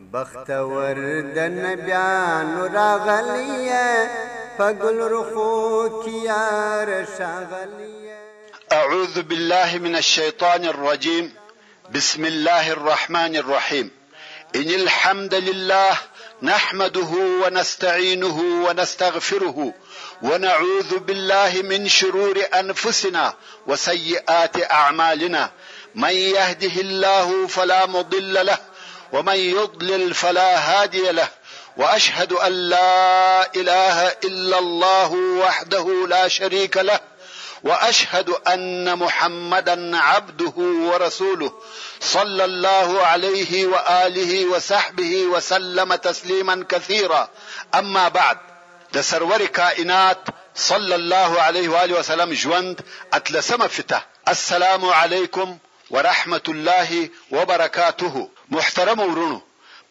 [0.00, 0.94] بخت بختور
[1.36, 2.64] د نبیانو
[4.58, 6.04] فقل رخوك رخو
[6.90, 8.16] رشا شغلیه
[8.78, 11.34] اعوذ بالله من الشيطان الرجيم
[11.94, 13.90] بسم الله الرحمن الرحيم
[14.56, 15.94] ان الحمد لله
[16.42, 17.12] نحمده
[17.42, 19.58] ونستعينه ونستغفره
[20.22, 23.24] ونعوذ بالله من شرور انفسنا
[23.66, 25.50] وسيئات اعمالنا
[25.94, 28.58] من يهده الله فلا مضل له
[29.12, 31.28] ومن يضلل فلا هادي له
[31.76, 37.00] واشهد ان لا اله الا الله وحده لا شريك له
[37.64, 41.52] واشهد ان محمدا عبده ورسوله
[42.00, 47.28] صلى الله عليه واله وصحبه وسلم تسليما كثيرا
[47.74, 48.38] اما بعد
[48.92, 50.20] تسرور كائنات
[50.54, 52.80] صلى الله عليه واله وسلم جوند
[53.12, 55.58] اتلسم فته السلام عليكم
[55.90, 59.38] ورحمه الله وبركاته محترم ورونو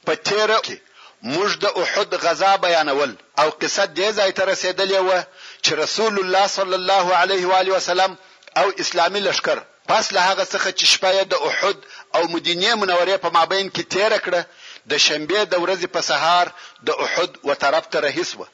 [0.06, 0.78] په تیر کې
[1.36, 3.12] موږ د احد غزا بیانول
[3.42, 5.12] او قصه دې ځای ته رسیدلې و
[5.64, 8.16] چې رسول الله صلی الله علیه و علیه وسلم
[8.62, 9.60] او اسلامی لشکر
[9.92, 11.80] پس له هغه څخه چې شپه د احد
[12.20, 14.44] او مدینه منورې په مابین کې تیر کړه
[14.92, 16.52] د شنبه د ورځې په سهار
[16.90, 18.48] د احد و طرف ته رهیسوه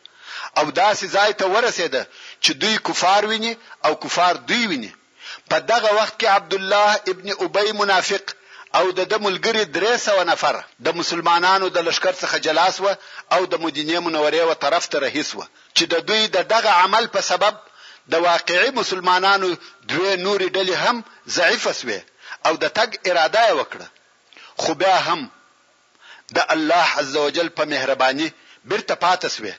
[0.59, 2.01] او داسې ځای ته ورسېده
[2.43, 3.53] چې دوی کفار ویني
[3.89, 4.93] او کفار دوی ویني
[5.51, 8.32] په دغه وخت کې عبد الله ابن ابي منافق
[8.79, 12.93] او د د ملګری درې سو نفر د مسلمانانو د لشکر څخه جلاس و
[13.37, 15.41] او د مدینه منورې و طرف ته رهیس و
[15.75, 17.55] چې د دوی د دغه عمل په سبب
[18.13, 19.49] د واقعي مسلمانانو
[19.89, 20.97] دوی نوري ډلې هم
[21.37, 21.99] ضعیفه سوې
[22.47, 23.87] او د تګ اراده وکړه
[24.61, 25.21] خو بیا هم
[26.35, 28.27] د الله عزوجل په مهرباني
[28.71, 29.55] برته پاتې سوې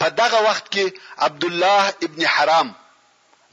[0.00, 0.86] په دغه وخت کې
[1.28, 2.68] عبد الله ابن حرام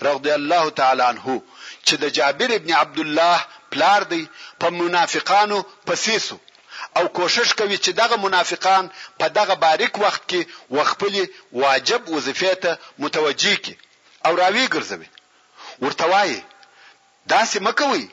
[0.08, 1.40] رضی الله تعالی عنه
[1.86, 3.38] چې د جابر ابن عبد الله
[3.72, 4.24] پلار دی
[4.60, 6.38] په منافقانو پسیسو
[6.98, 8.84] او کوشش کوي چې دغه منافقان
[9.20, 10.42] په دغه باریک وخت کې
[10.76, 11.14] وخپل
[11.64, 12.72] واجب وظیفه ته
[13.04, 13.74] متوجي کی
[14.26, 15.10] او راوی ګرځوي
[15.86, 16.40] ورته وایي
[17.34, 18.06] داسې مکوي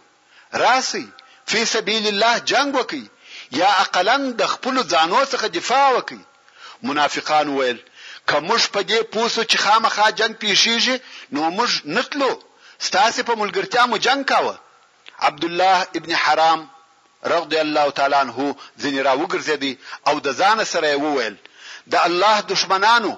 [0.65, 1.07] راسي
[1.53, 3.05] فی سبیل الله جنگ وکي
[3.61, 6.19] یا اقلا د خپل ځانو څخه دفاع وکي
[6.89, 7.79] منافقان ویل
[8.33, 10.97] کمش په دې پوسو چې خامخا جنگ پیښیږي
[11.35, 12.33] نو موږ نتلو
[12.87, 14.55] ستاسو په ملګرتیا مو جنگ کاوه
[15.19, 16.69] عبد الله ابن حرام
[17.25, 18.47] رضی الله تعالی عنہ
[18.83, 19.73] ځنی را وګرځیدي
[20.09, 21.37] او د ځان سره وویل
[21.87, 23.15] د الله دشمنانو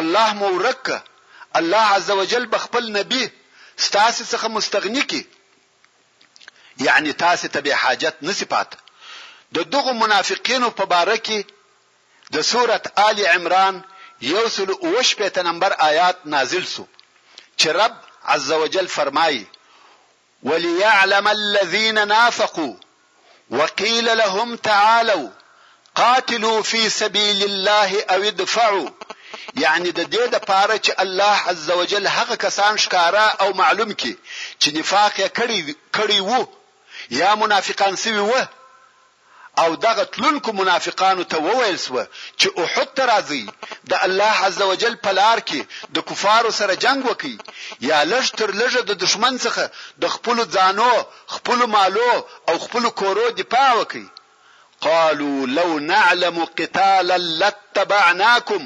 [0.00, 0.86] الله مورک
[1.58, 3.28] الله عزوجل بخپل نبی
[3.76, 5.22] ستاسو څخه مستغنی کی
[6.86, 8.70] یعنی تاسو ته به حاجت نصفات
[9.56, 11.44] د دغه منافقینو په باره کې
[12.36, 13.82] د سوره آل عمران
[14.22, 16.86] یوسل اوش په نمبر آیات نازل سو
[17.58, 17.96] چې رب
[18.34, 19.46] عزوجل فرمایي
[20.44, 22.74] وليعلم الذين نافقوا
[23.50, 25.28] وقيل لهم تعالوا
[25.94, 28.90] قاتلوا في سبيل الله او ادفعوا
[29.56, 34.14] یعنی د دې د پاره چې الله عزوجل هغه کسان ښکارا او معلوم کړي
[34.62, 35.60] چې نفاق یې کړی
[35.96, 36.42] کړی وو
[37.20, 38.42] یا منافقان سوي وو
[39.58, 41.92] او دغه تلونکو منافقانو ته وویل سو
[42.40, 43.44] چې احد ته راځي
[43.90, 45.60] د الله عزوجل په لار کې
[45.98, 47.34] د کفارو سره جنگ وکي
[47.90, 49.64] یا لږ تر لږه د دشمن څخه
[50.04, 50.90] د خپل ځانو
[51.36, 52.12] خپل مالو
[52.48, 54.06] او خپل کورو دفاع وکي
[54.86, 58.62] قالوا لو نعلم قتالا لاتبعناكم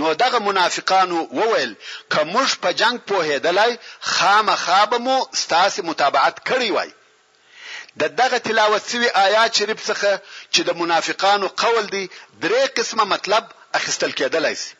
[0.00, 1.72] نو دغه منافقانو وویل
[2.12, 3.72] که موږ په جنگ پوهېدلای
[4.14, 6.90] خامخابه مو ستاسو متابعت کړی وای
[8.00, 10.10] د دغه تلاوت شوی آیات شریف څخه
[10.52, 12.04] چې د منافقانو قول دی
[12.44, 13.44] درې قسمه مطلب
[13.78, 14.70] اخیستل کېدلای شي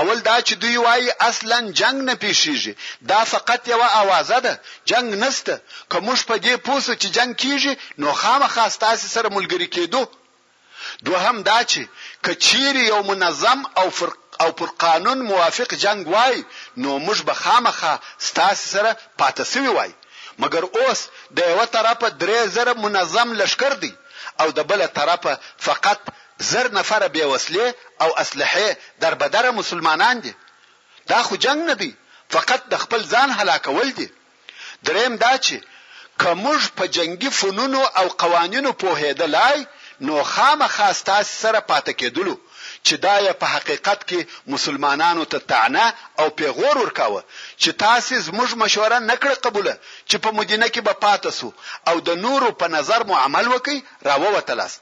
[0.00, 2.72] اول دا چې دوی وایي اصلا جنگ نه پیښیږي
[3.10, 4.52] دا فقط یو اوازه ده
[4.90, 5.54] جنگ نسته
[5.90, 10.02] که موږ په دې پوسو چې جنگ کیږي نو خامخا ستاسو سره ملګری کېدو
[11.08, 11.80] دوهم دا چې
[12.26, 16.36] کچیر یو منظم او فرق او پر قانون موافق جنگ وای
[16.82, 17.92] نو موږ به خامخه
[18.28, 18.90] ستاسو سره
[19.20, 19.90] پاتې سوی وای
[20.42, 21.00] مګر اوس
[21.36, 23.92] د یو طرفه درې زره منظم لشکر دی
[24.40, 25.32] او د بل طرفه
[25.66, 26.00] فقط
[26.50, 27.66] زر نفر به وسلې
[28.02, 28.68] او اسلحه
[29.02, 30.32] در بدر مسلمانان دي
[31.10, 31.92] دا خو جنگ نه دی
[32.34, 34.08] فقط د خپل ځان هلاکول دي
[34.88, 35.56] دریم دا چې
[36.22, 39.58] کومج په جنگي فنونو او قوانینو په هیدلای
[40.06, 42.34] نو خامخا ستاسو سره پاتې کېدلو
[42.86, 44.20] چې دا یې په حقیقت کې
[44.54, 45.84] مسلمانانو ته تعنه
[46.20, 47.20] او پیغور ورکاوه
[47.62, 49.74] چې تاسو زموږ مشوره نکړه قبوله
[50.08, 51.48] چې په مدینه کې به پاتاسو
[51.88, 53.78] او د نورو په نظر مو عمل وکي
[54.08, 54.80] راووتلاست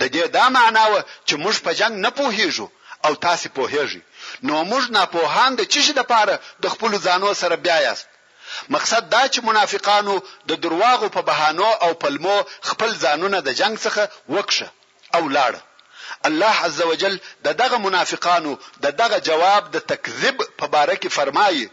[0.00, 0.94] د دې دا معنا و
[1.28, 2.66] چې موږ په جنگ نه پوهیږو
[3.06, 4.00] او تاسو پوهیږئ
[4.46, 8.06] نو موږ نه پوهان د چیش د پاره د خپل ځانو سره بیا یاست
[8.74, 10.14] مقصد دا چې منافقانو
[10.50, 12.36] د درواغو په بهانو او پلمو
[12.68, 14.02] خپل ځانونه د جنگ څخه
[14.34, 14.68] وکشه
[15.16, 15.60] او لاړه
[16.26, 21.66] الله عزوجل د دغه منافقانو د دغه جواب د تکذیب په باره کې فرمایي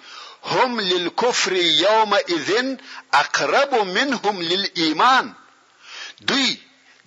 [0.51, 1.53] هم للكفر
[1.85, 2.49] يومئذ
[3.21, 5.25] اقرب منهم للايمان
[6.29, 6.49] دوی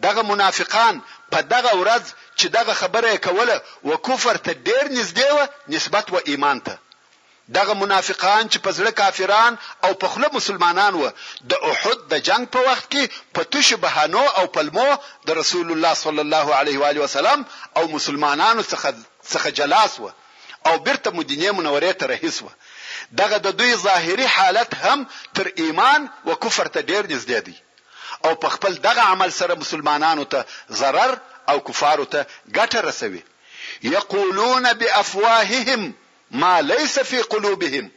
[0.05, 0.94] دغه منافقان
[1.32, 2.05] په دغه ورځ
[2.38, 3.56] چې دغه خبره کوله
[3.88, 6.75] و کفر ته ډیر نږدې و نسبت و ایمان ته
[7.58, 9.52] دغه منافقان چې په زړه کافران
[9.84, 11.02] او په خله مسلمانان و
[11.50, 13.02] د احد د جنگ په وخت کې
[13.34, 14.90] په تش بهانو او پلمو
[15.26, 17.38] د رسول الله صلی الله علیه و علیه وسلم
[17.78, 18.88] او مسلمانانو څخه
[19.32, 20.06] څخه جلاس و
[20.69, 22.49] او بیرته مدینه منورې ته رهیس و
[23.20, 24.99] دغه د دوی ظاهری حالت هم
[25.37, 27.56] تر ایمان و کفر ته ډیر نږدې دی
[28.26, 30.40] او په خپل دغه عمل سره مسلمانانو ته
[30.81, 31.12] zarar
[31.50, 32.20] او کفارو ته
[32.58, 33.22] ګټه رسوي
[33.96, 35.82] یقولون بافواههم
[36.32, 37.90] ما ليس في قلوبهم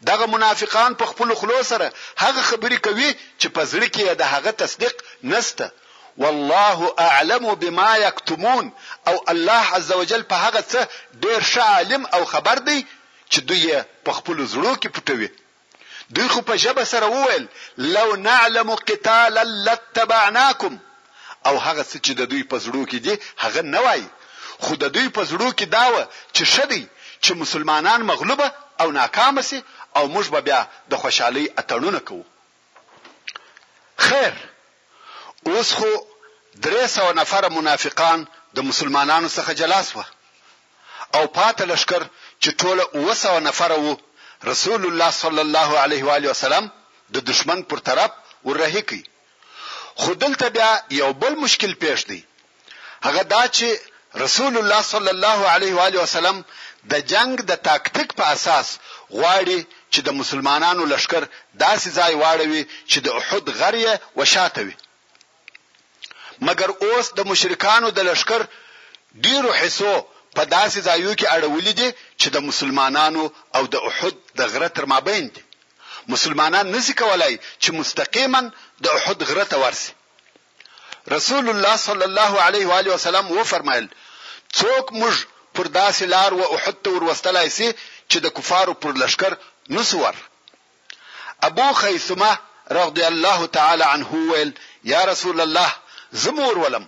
[0.00, 1.92] دغه منافقان په خپل خلو سره
[2.22, 5.70] هغه خبرې کوي چې په زړه کې د هغه تصدیق نسته
[6.18, 8.72] والله اعلم بما يكتمون
[9.08, 10.80] او الله عز وجل په هغه څه
[11.24, 12.86] ډیر ښه عالم او خبر دی
[13.32, 15.28] چې دوی په خپل زړه کې پټوي
[16.16, 17.46] دوی خو په جبه سره وویل
[17.98, 20.78] لو نعلم قتالا لتبعناكم
[21.46, 23.14] او هغه څه چې د دوی په زړه کې دي
[23.44, 24.02] هغه نه وای
[24.64, 26.86] خو د دوی په زړه کې داوه چې شدی
[27.24, 28.48] چې مسلمانان مغلوبه
[28.80, 29.58] او ناکامه سي
[29.96, 30.60] او موږ به بیا
[30.90, 32.24] د خوشحالۍ اتړونه کوو
[34.06, 34.32] خیر
[35.50, 35.90] اوس خو
[36.66, 38.18] درې سوه نفره منافقان
[38.56, 40.06] د مسلمانانو څخه جلا سوه
[41.16, 42.02] او پاته لشکر
[42.42, 43.94] چې ټوله اوه سوه نفره وو
[44.52, 46.68] رسول الله صلی الله علیه و علیه وسلم
[47.14, 48.10] د دشمن پر طرف
[48.50, 49.00] ورهی کی
[50.00, 50.70] خو دلته بیا
[51.00, 52.20] یو بل مشکل پیښ دی
[53.06, 53.68] هغه دا چې
[54.24, 56.42] رسول الله صلی الله علیه و علیه وسلم
[56.90, 58.66] د جنگ د تاکتیک په اساس
[59.20, 59.58] غواړي
[59.92, 61.22] چې د مسلمانانو لشکر
[61.66, 64.76] داسې ځای واړوي چې د احد غریه وشاتوي
[66.46, 68.40] مګر اوس د مشرکانو د لشکر
[69.26, 69.94] ډیرو حصو
[70.36, 71.88] په داسې ځایو کې اړولې دي
[72.20, 73.24] چې د مسلمانانو
[73.56, 75.42] او د احد د غره تر مابین دي
[76.14, 78.40] مسلمانان نسی کولای چې مستقیما
[78.84, 79.92] د احد غره ته ورسي
[81.16, 83.86] رسول الله صلی الله علیه و علیه وسلم و فرمایل
[84.60, 85.14] څوک موږ
[85.54, 87.68] پر داسې لار و احد ته وروستلای سي
[88.08, 89.34] چې د کفارو پر لشکر
[89.76, 90.14] نسور
[91.48, 92.30] ابو خیثمه
[92.76, 94.52] رضی الله تعالی عنه ویل
[94.92, 95.72] یا رسول الله
[96.24, 96.86] زمور ولم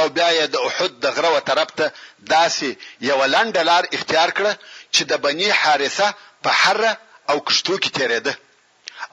[0.00, 1.90] او بیا د احد د غره و ترپته
[2.30, 2.68] داسې
[3.10, 4.54] یو لنډه لار اختیار کړه
[4.96, 6.96] چې د بنی حارثه په حره
[7.30, 8.34] او کشتو کې تیرېده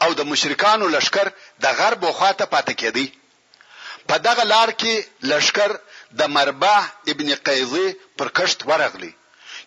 [0.07, 1.31] او د مشرکانو لشکر
[1.65, 5.79] د غرب وخواته پاتې کېدی په پا دغه لار کې لشکر
[6.19, 6.77] د مربع
[7.11, 7.87] ابن قیضی
[8.17, 9.11] پر کشت ورغلی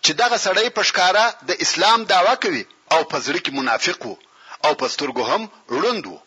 [0.04, 2.64] چې دغه سړی په ښکارا د اسلام داوا کوي
[2.94, 4.16] او په ځړ کې منافق وو
[4.66, 5.42] او په سترګو هم
[5.80, 6.18] روند وو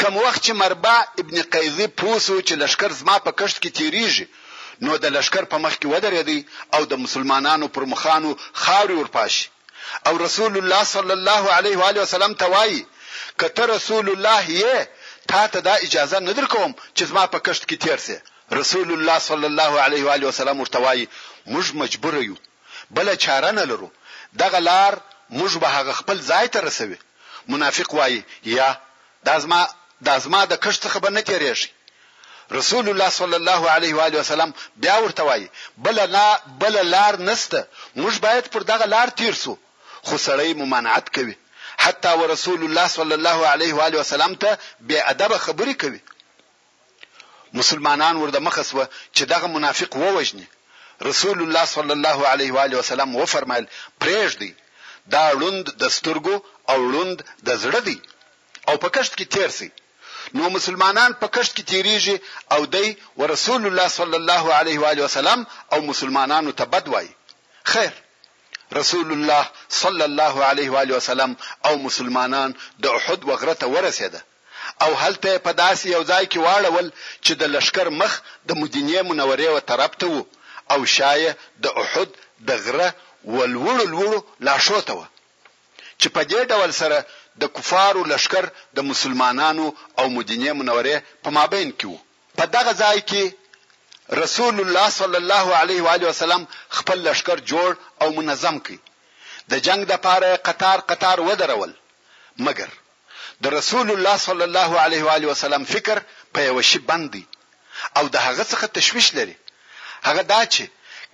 [0.00, 4.26] کوم وخت چې مربع ابن قیضی پوسو چې لشکر زما په کشت کې تیریږي
[4.84, 6.38] نو د لشکر په مخ کې ودرېدی
[6.74, 8.30] او د مسلمانانو پر مخانو
[8.62, 9.44] خاوري ورپاشي
[10.06, 12.80] او رسول الله صلی الله علیه و علیه وسلم ته وایي
[13.40, 14.78] کته رسول الله یې
[15.30, 18.18] تا ته دا اجازه نه درکوم چې زما په کشت کې تیر سي
[18.52, 21.08] رسول الله صلی الله علیه و علیه وسلم ورتوای
[21.46, 22.34] موږ مجبور یو
[22.90, 23.90] بل چاره نه لرو
[24.38, 25.00] دغه لار
[25.30, 26.96] موږ به هغه خپل ځای ته رسوي
[27.48, 28.80] منافق وای یا
[29.24, 29.68] دازما
[30.04, 31.68] دازما د کشت خبر نه تیریږي
[32.52, 37.18] رسول الله صلی الله علیه و علیه وسلم بیا ورته وای بل نه بل لار
[37.20, 39.56] نسته موږ باید پر دغه لار تیر سو
[40.02, 41.36] خو سړی ممانعت کوي
[41.78, 46.00] حتی ورسول الله صلی الله علیه و علیه وسلم ته بی ادب خبرې کوي
[47.58, 48.76] مسلمانان ور د مخه سو
[49.16, 50.46] چې دغه منافق ووجني
[51.10, 53.66] رسول الله صلی الله علیه و علیه وسلم و فرمایل
[54.02, 54.50] پرېږدي
[55.14, 56.36] دا لوند د سترګو
[56.72, 57.98] او لوند د زړه دی
[58.68, 59.68] او په کشت کې تیر سي
[60.36, 62.16] نو مسلمانان په کشت کې تیریږي
[62.54, 62.88] او دی
[63.20, 65.40] ورسول الله صلی الله علیه و علیه وسلم
[65.72, 67.08] او مسلمانانو ته بد وای
[67.72, 67.92] خیر
[68.80, 69.44] رسول الله
[69.82, 71.32] صلی الله علیه و علیه وسلم
[71.68, 72.50] او مسلمانان
[72.82, 74.20] د احد وغره ته ورسېده
[74.84, 76.86] او هلته په داسې یو ځای کې واړول
[77.24, 78.12] چې د لشکر مخ
[78.48, 80.22] د مدینه منورې و طرف ته وو
[80.72, 81.32] او شایه
[81.64, 82.10] د احد
[82.48, 82.88] د غره
[83.34, 85.06] ولوړو لوړو لا شوته وو
[86.00, 86.98] چې په دې ډول سره
[87.42, 88.44] د کفارو لشکر
[88.76, 89.66] د مسلمانانو
[89.98, 91.98] او مدینه منورې په مابین کې وو
[92.38, 93.24] په دغه ځای کې
[94.22, 96.42] رسول الله صلی الله علیه و علیه وسلم
[96.78, 97.68] خپل لشکر جوړ
[98.02, 98.78] او منظم کړ
[99.50, 101.72] د جنگ د پاره قطار قطار ودرول
[102.46, 102.70] مګر
[103.42, 105.96] د رسول الله صلی الله علیه و علیه وسلم فکر
[106.34, 107.22] په یو شی باندې
[107.98, 109.36] او د هغه څخه تشویش لري
[110.08, 110.64] هغه دا چې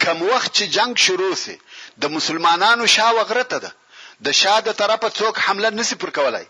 [0.04, 1.56] کوم وخت چې جنگ شروع سي
[2.02, 3.70] د مسلمانانو شاو غرته ده
[4.26, 6.46] د شا د طرفه څوک حمله نسی پر کولای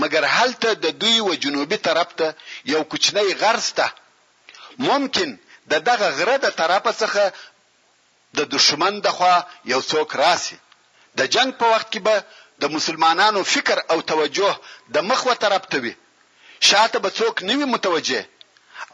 [0.00, 2.34] مګر هلته د دوی و جنوبي طرف ته
[2.72, 3.86] یو کوچنی غرسته
[4.88, 5.30] ممکن
[5.72, 7.32] د دغه غره د طرفه څخه
[8.38, 9.36] د دشمن دخوا
[9.72, 10.58] یو څوک راسي
[11.18, 12.24] د جنگ په وخت کې به
[12.62, 14.50] د مسلمانانو فکر او توجه
[14.94, 15.94] د مخوه طرف ته وي
[16.68, 18.22] شاته به څوک نوی متوجه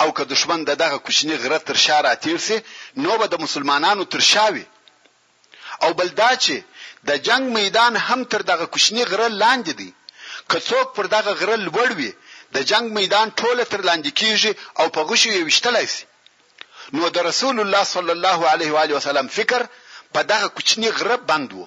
[0.02, 2.56] او که دشمن د دغه کوچنی غره تر شا راتیر سي
[3.02, 4.64] نو به د مسلمانانو تر شاوي
[5.84, 6.56] او بلدا چې
[7.08, 9.90] د جنگ میدان هم تر دغه کوچنی غره لاندې دی
[10.50, 12.10] که څوک پر دغه غره لوړ وي
[12.54, 16.04] د جنگ میدان ټوله تر لاندې کیږي او په غوښه یې وشتلای شي
[16.96, 19.60] نو د رسول الله صلی الله علیه و علیه وسلم فکر
[20.14, 21.66] په دغه کوچنی غره بند وو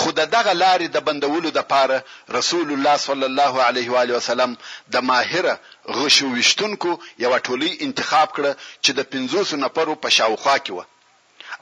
[0.00, 1.98] خو د دغه لارې د بندولو د پاره
[2.38, 4.50] رسول الله صلی الله علیه و علیه وسلم
[4.92, 5.54] د ماهره
[5.98, 6.90] غشو وشتونکو
[7.24, 8.52] یو ټولي انتخاب کړه
[8.84, 10.78] چې د 500 نفرو په شاوخوا کې و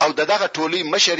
[0.02, 1.18] او دغه ټولي مشر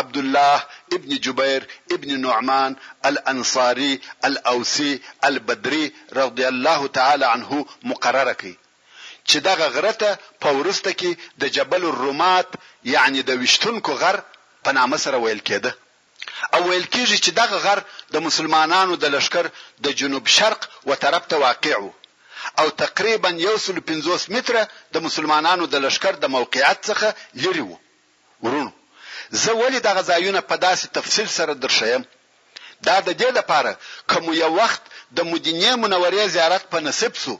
[0.00, 0.54] عبد الله
[0.96, 1.62] ابن جبیر
[1.94, 2.72] ابن نعمان
[3.10, 3.92] الانصاری
[4.28, 4.92] الاوسی
[5.28, 5.84] البدری
[6.20, 7.50] رضی الله تعالی عنه
[7.90, 8.54] مقرره کړي
[9.28, 10.10] چې دغه غرته
[10.42, 11.10] په ورسته کې
[11.40, 12.48] د جبل الرومات
[12.94, 14.16] یعنی د وشتونکو غر
[14.64, 15.72] په نامه سره ویل کېده
[16.54, 17.78] او ویل کیږي چې دغه غر
[18.14, 19.44] د مسلمانانو د لشکر
[19.84, 21.92] د جنوب شرق و طرف ته واقع وو
[22.60, 24.62] او تقریبا 150 متره
[24.94, 27.08] د مسلمانانو د لشکر د موقعیت څخه
[27.42, 27.78] لري وو
[28.44, 28.72] ورونو
[29.42, 32.02] زه ولې دغه ځایونه په داسې تفصیل سره درښیم
[32.86, 33.70] دا د دې لپاره
[34.10, 34.82] کوم یو وخت
[35.16, 37.34] د مدینه منورې زیارت په نصیب سو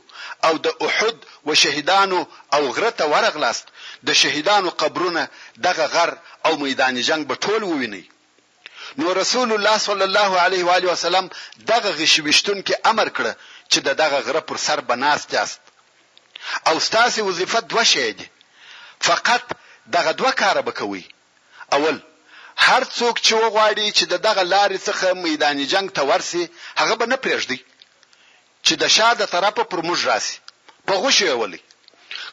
[0.47, 2.19] او د احد و شهیدانو
[2.55, 3.65] او غره ته ورغلاست
[4.07, 5.23] د شهیدانو قبرونه
[5.67, 6.11] دغه غر
[6.45, 8.03] او میدان جنگ به ټول وویني
[8.97, 11.29] نو رسول الله صلی الله علیه و علیه وسلم
[11.67, 13.27] دغه غشوشتون کې امر کړ
[13.71, 15.59] چې دغه غره پر سر بناست یاست
[16.67, 18.29] او ستاسو وظیفه دوه شی دي
[19.01, 19.41] فقط
[19.93, 21.05] دغه دوه کار بکوي
[21.73, 22.01] اول
[22.55, 27.15] هر څوک چې وغواړي چې دغه لارې څخه میدان جنگ ته ورسي هغه به نه
[27.15, 27.59] پرېږدي
[28.65, 30.37] چې د شاده طرفه پر موږ راسي
[30.87, 31.59] په غوښه ولي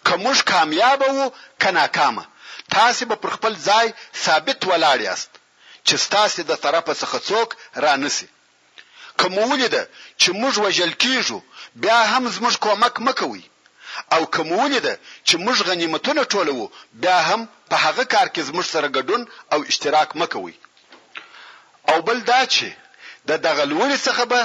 [0.06, 1.30] کومش کامیاب وو
[1.62, 2.24] کنا کامه
[2.70, 3.86] تاسو به پر خپل ځای
[4.24, 5.30] ثابت ولاړ یاست
[5.88, 7.48] چې ستاسو د طرفه څخه څوک
[7.84, 8.28] را نسی
[9.20, 9.82] کوم ولیده
[10.20, 11.38] چې موږ وجل کیږو
[11.82, 13.44] بیا هم زموږ کومک مکوي
[14.14, 14.94] او کوم ولیده
[15.26, 16.54] چې موږ غنیمتونه ټولو
[17.02, 19.22] بیا هم په هغه کار کې زموږ سره ګډون
[19.52, 20.54] او اشتراک مکوي
[21.90, 22.68] او بل دا چې
[23.28, 24.40] د دغه لوري څخه به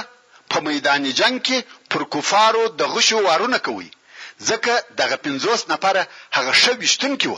[0.50, 1.58] په میدان جنگ کې
[1.90, 3.88] پر کفارو د غشو وارونه کوي
[4.48, 6.02] ځکه دغه 50 نفره
[6.36, 7.36] هغه شوشتون کې و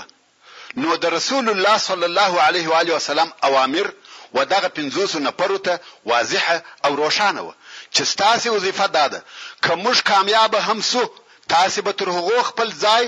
[0.81, 3.87] نو د رسول الله صلی الله علیه و علیه وسلم اوامر
[4.35, 7.53] و دغه 500 نفر ته واضحه او روښانه و
[7.95, 9.23] چې ستاسو وظیفه دا ده
[9.67, 11.03] کومش کامیاب هم سو
[11.49, 13.05] تاسو به تر هغه خپل ځای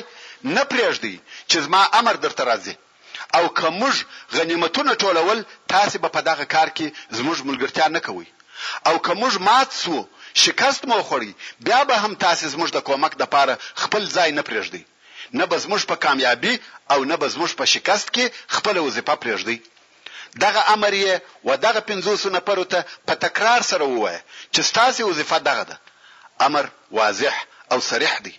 [0.56, 1.14] نه پرېږدي
[1.52, 2.75] چې زما امر درته راځي
[3.37, 3.94] او کومج
[4.37, 5.38] غنیمتونه ټولول
[5.75, 6.87] تاسو به په دغه کار کې
[7.18, 8.26] زموږ ملګرتیا نه کوي
[8.88, 9.94] او کومج مات سو
[10.42, 11.33] شکست مو خوري
[11.66, 14.85] بیا به هم تاسو زموږ د کومک د پاره خپل ځای نه پرېږدي
[15.38, 16.55] نه به زموږ په کامیابی
[16.93, 18.25] او نه به زموږ په شکست کې
[18.57, 19.57] خپل وظیفه پرېږدي
[20.45, 21.14] دغه امر یې
[21.49, 24.21] و دغه 500 نفرو ته په تکرار سره ووایه
[24.55, 25.76] چې ستاسو وظیفه دغه ده
[26.47, 26.64] امر
[26.99, 27.35] واضح
[27.73, 28.35] او صریح دی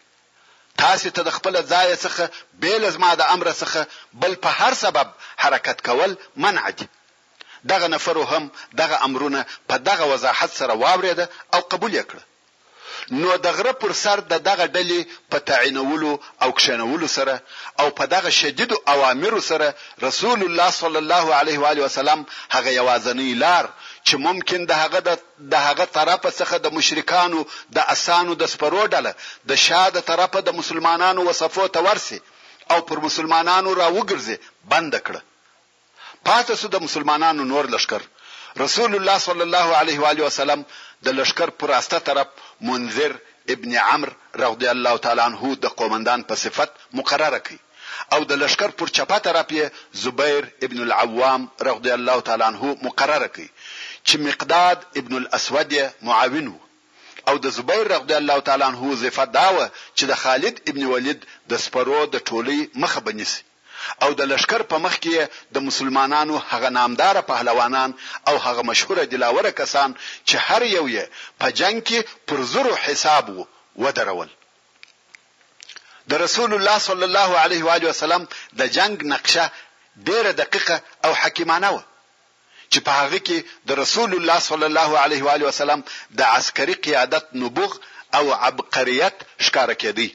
[0.84, 2.24] تاسو ته د خپل ځای څخه
[2.62, 3.80] بیل زما د امر څخه
[4.22, 5.08] بل په هر سبب
[5.44, 6.12] حرکت کول
[6.44, 6.88] منع دي
[7.72, 8.44] دغه نفرو هم
[8.82, 11.20] دغه امرونه په دغه وضاحت سره واورید
[11.54, 12.20] او قبول یې کړ
[13.20, 15.00] نو د غره پر سر د دغه ډلې
[15.32, 16.12] په تعینولو
[16.44, 17.36] او کښنولو سره
[17.82, 19.68] او په دغه شدیدو اوامرو سره
[20.08, 22.20] رسول الله صلی الله علیه و علیه وسلم
[22.56, 23.65] هغه یوازنی لار
[24.08, 25.00] چې ممکن د هغه
[25.54, 27.39] د هغه طرفه څخه د مشرکانو
[27.75, 29.12] د اسانو د سپرو ډله
[29.50, 32.20] د شاده طرفه د مسلمانانو وصفو ته ورسي
[32.72, 34.38] او پر مسلمانانو را وګرځي
[34.72, 35.22] بند کړه
[36.27, 38.01] پاتې سو د مسلمانانو نور لشکر
[38.63, 40.60] رسول الله صلی الله علیه و علیه وسلم
[41.04, 42.28] د لشکر پر استه طرف
[42.68, 43.14] منذر
[43.54, 47.60] ابن عمرو رضی الله تعالی عنه د قومندان په صفت مقرره کړي
[48.14, 49.66] او د لشکر پر چپه طرف یې
[50.04, 53.50] زبیر ابن العوام رضی الله تعالی عنه مقرره کړي
[54.08, 55.72] چې مقداد ابن الاسود
[56.08, 56.60] معاون وو
[57.30, 59.66] او د زبیر رضی الله تعالی عنه زفت داوه
[59.98, 61.20] چې د خالد ابن ولید
[61.52, 63.42] د سپرو د ټولي مخه بنیسي
[64.04, 65.13] او د لشکر په مخ کې
[65.56, 67.89] د مسلمانانو هغه نامدار پهلوانان
[68.30, 69.89] او هغه مشهور دلاوره کسان
[70.27, 71.04] چې هر یو یې
[71.39, 73.46] په جنگ کې پر زرو حساب وو
[73.84, 74.30] ودرول
[76.10, 78.24] د رسول الله صلی الله علیه و علیه وسلم
[78.60, 79.46] د جنگ نقشه
[80.08, 81.84] ډیره دقیقه او حکیمانه وه
[82.72, 83.38] چې په هغه کې
[83.70, 85.80] د رسول الله صلی الله علیه و علیه وسلم
[86.20, 87.72] د عسکري قیادت نبوغ
[88.18, 89.15] او عبقریت
[89.46, 90.10] ښکار کېدی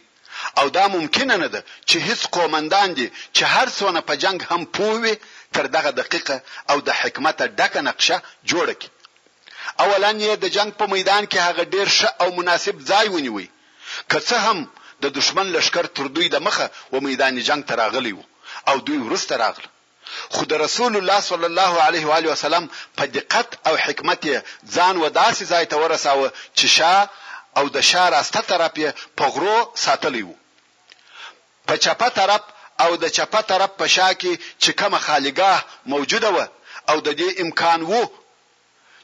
[0.59, 3.07] او دا ممکنه نه ده چې هیڅ قومندان دي
[3.37, 5.15] چې هر څونه په جنگ هم پووي
[5.55, 6.37] تر دغه دقیقه
[6.71, 8.17] او د حکمت ډکه نقشه
[8.51, 8.91] جوړه کړي
[9.85, 13.49] اولن یې د جنگ په میدان کې هغه ډیر ښه او مناسب ځای ونیوي
[14.11, 14.59] که څه هم
[15.03, 18.23] د دشمن لشکر تر دوی د مخه و میدان جنگ ته راغلی وو
[18.69, 19.69] او دوی ورسته راغله
[20.35, 22.65] خو د رسول الله صلی الله علیه و علیه وسلم
[22.99, 24.23] په دقت او حکمت
[24.75, 26.29] ځان و داسې ځای ته ورساوه
[26.59, 26.95] چې شا
[27.59, 30.35] او د شا راسته طرف یې په غرو ساتلی وو
[31.67, 32.43] په چپه طرف
[32.85, 35.59] او د چپه طرف په شا کې چې کومه خالیګاه
[35.93, 36.47] موجوده وه
[36.91, 38.03] او د دې امکان وو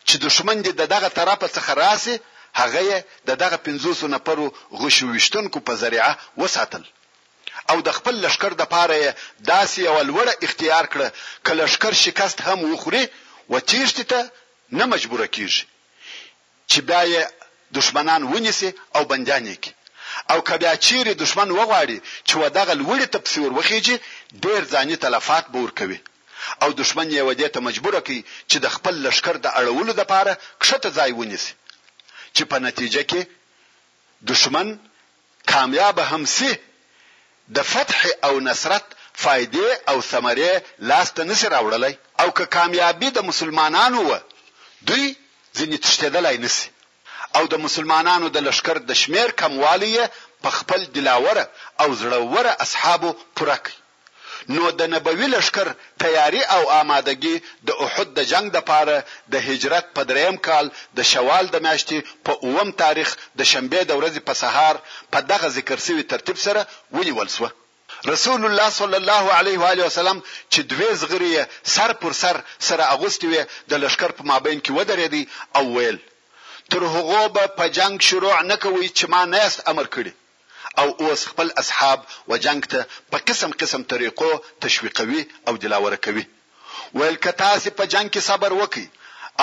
[0.07, 2.17] چې دشمن دې د دغه طرف څخه راسي
[2.55, 4.47] هغه د دغه 500 نفرو
[4.81, 6.13] غشوشتونکو په ذریعہ
[6.43, 6.83] وساتل
[7.71, 8.99] او د خپل لشکر د پاره
[9.51, 11.09] داسې یو لوړه اختیار کړه
[11.45, 13.05] ک لشکر شکست هم وخوري
[13.53, 14.21] و چیرته ته
[14.79, 15.65] نه مجبور کیږي
[16.71, 17.36] چې بیا یې
[17.75, 19.73] دشمنان ونیسي او بندیان کړي
[20.31, 23.97] او کبیا چیرې دشمن وغواړي چې ودغه لوړې تپسور وخیږي
[24.45, 25.99] ډیر ځاني تلفات به ورکوي
[26.63, 28.21] او دشمن یې ودې ته مجبور کړي
[28.51, 30.33] چې د خپل لشکر د اړولو لپاره
[30.63, 31.53] کښته ځای ونیسي
[32.37, 33.21] چې په نتیجه کې
[34.33, 34.69] دشمن
[35.53, 36.51] کامیاب هم سي
[37.59, 38.85] د فتح او نصرت
[39.23, 40.53] فائدې او ثمرې
[40.91, 44.17] لاسته نشي راوړلای او که کامیابی د مسلمانانو و
[44.89, 45.05] دوی
[45.57, 46.69] ځینې تشتدلای نشي
[47.37, 49.91] او د مسلمانانو د لشکر د شمیر کموالی
[50.43, 51.45] په خپل دلاوره
[51.83, 53.73] او زړوره اصحابو پوره کړ
[54.55, 55.67] نو د نبوي لشکر
[56.03, 58.97] تیاری او آمادګي د احد د جنگ د پاره
[59.33, 60.67] د هجرت په دریم کال
[60.99, 64.75] د شوال د میاشتې په اوم تاریخ د شنبه د ورځې په سهار
[65.13, 66.61] په دغه ذکر سوی ترتیب سره
[66.97, 67.47] ونیول سو
[68.13, 70.19] رسول الله صلی الله علیه و آله وسلم
[70.53, 71.33] چې دوی زغری
[71.77, 72.37] سر پر سر
[72.69, 73.41] سره اغوستوي
[73.71, 75.23] د لشکر په مابین کې ودرېدی
[75.59, 75.99] او ویل
[76.71, 80.13] تر هغه به په جنگ شروع نکوي چې ما نه است امر کړی
[80.83, 84.31] او اوس خپل اصحاب و جنگ ته په قسم قسم طریقو
[84.67, 86.27] تشویقوي او دلاوره کوي
[87.01, 88.89] ویل کتا سي په جنگ کې صبر وکي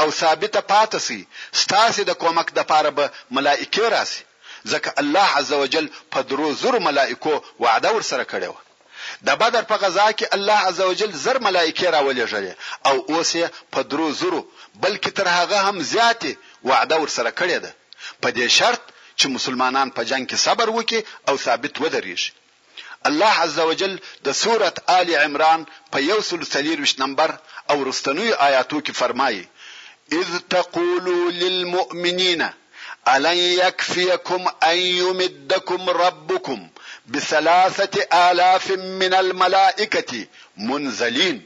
[0.01, 1.27] او ثابته پاتې سي
[1.63, 4.22] ستاسو د کومک د پاره به ملائکه راسي
[4.68, 8.53] ځکه الله عزوجل په درو زر ملائکو وعده ورسره کړو
[9.27, 13.36] د بدر په غزا کې الله عزوجل زر ملائکه راولېږل او اوس
[13.77, 14.38] په درو زر
[14.81, 16.31] بلکې تر هغه هم زیاتې
[16.68, 17.72] وعده ورسره کړې ده
[18.22, 18.82] په دې شرط
[19.20, 22.32] چې مسلمانان په جنگ کې صبر وکړي او ثابت ودرېږي
[23.10, 23.94] الله عزوجل
[24.26, 25.62] د سوره آل عمران
[25.94, 27.30] په یو سل سلیروش نمبر
[27.72, 29.44] او رستنوي آیاتو کې فرمایي
[30.20, 32.44] اذ تقولوا للمؤمنين
[33.14, 36.70] الن يكفيكم ان يمدكم ربكم
[37.12, 38.72] بثلاثه الاف
[39.02, 40.28] من الملائكه
[40.70, 41.42] منزلين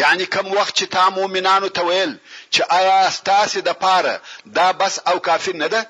[0.00, 2.10] یعنی کم وخت چې تا مؤمنانو ته ویل
[2.54, 4.14] چې آیا ستاسو د پاره
[4.56, 5.80] دا بس او کافی نه ده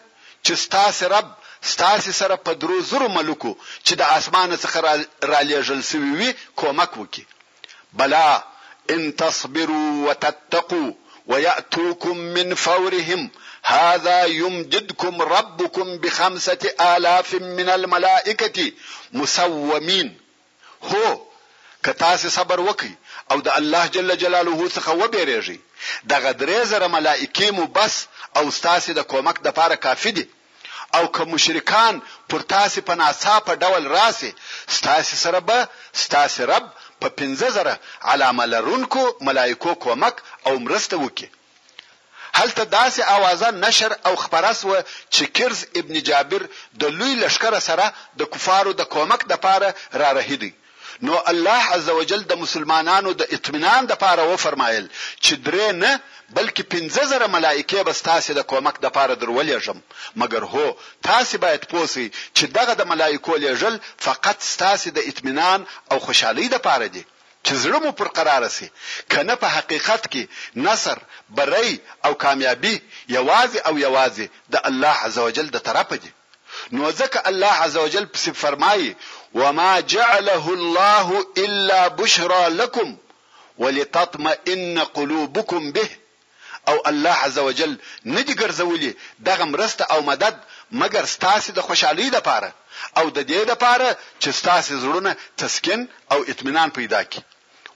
[0.45, 1.29] چې ستاسو رب
[1.71, 3.53] ستاسو سره په درو زرو ملکو
[3.85, 4.79] چې د اسمان څخه
[5.33, 7.25] را لېږل سوي وي کومک وکي
[8.03, 8.29] بلا
[8.97, 10.92] ان تصبروا وتتقوا
[11.31, 13.29] وياتوكم من فورهم
[13.71, 18.73] هذا يمددكم ربكم بخمسة آلاف من الملائكة
[19.23, 20.14] مسومين
[20.92, 21.03] هو
[21.90, 22.92] کتاس صبر وکي
[23.31, 25.59] او د الله جل جلاله څخه وبېریږي
[26.12, 27.95] دغه درې زره ملائکې مو بس
[28.39, 30.27] او ستاسو د کومک د پاره کافی دي
[30.97, 31.95] او که مشرکان
[32.31, 34.33] پر تاسو په ناڅاپه ډول راسي
[34.77, 35.59] ستاسو سره به
[36.05, 36.67] ستاسو رب
[37.01, 37.79] په 15000
[38.11, 40.15] علامه لرونکو ملائکو کومک
[40.47, 41.29] او مرسته وکي
[42.39, 44.73] هلته داسې اوازه نشر او خبرس و
[45.15, 46.43] چې کرز ابن جابر
[46.81, 47.87] د لوی لشکره سره
[48.19, 50.53] د کفارو د کومک د پاره را رهیدي
[51.03, 54.87] نو الله عزوجل د مسلمانانو د اطمینان د پاره و فرمایل
[55.25, 55.99] چې درې نه
[56.37, 59.79] بلکې 15000 ملائکه به تاسو د کومک د پاره درولېږم
[60.16, 60.77] مګر هو
[61.09, 66.59] تاسو باید پوسی چې دغه د ملائکو لېژل فقط تاسو د اطمینان او خوشحالي د
[66.68, 67.05] پاره دی
[67.44, 68.68] چې زړه مو پر قرار سي
[69.14, 70.25] کنه په حقیقت کې
[70.68, 70.99] نصر
[71.40, 72.75] بری او کامیابی
[73.09, 76.12] یوازې او یوازې د الله عزوجل د طرفه دی
[76.72, 78.90] نو ځکه الله عزوجل په فرمایي
[79.37, 82.96] وما جعله الله الا بشرى لكم
[83.59, 85.88] ولتطمئن قلوبكم به
[86.68, 87.72] او الله عز وجل
[88.14, 88.90] ندی ګرځولې
[89.29, 90.37] دغه مرسته او مدد
[90.81, 92.51] مګر ستاسو د خوشحالي لپاره
[92.99, 93.90] او د دې لپاره
[94.22, 97.22] چې ستاسو زړونه تسکین او اطمینان پیدا کړي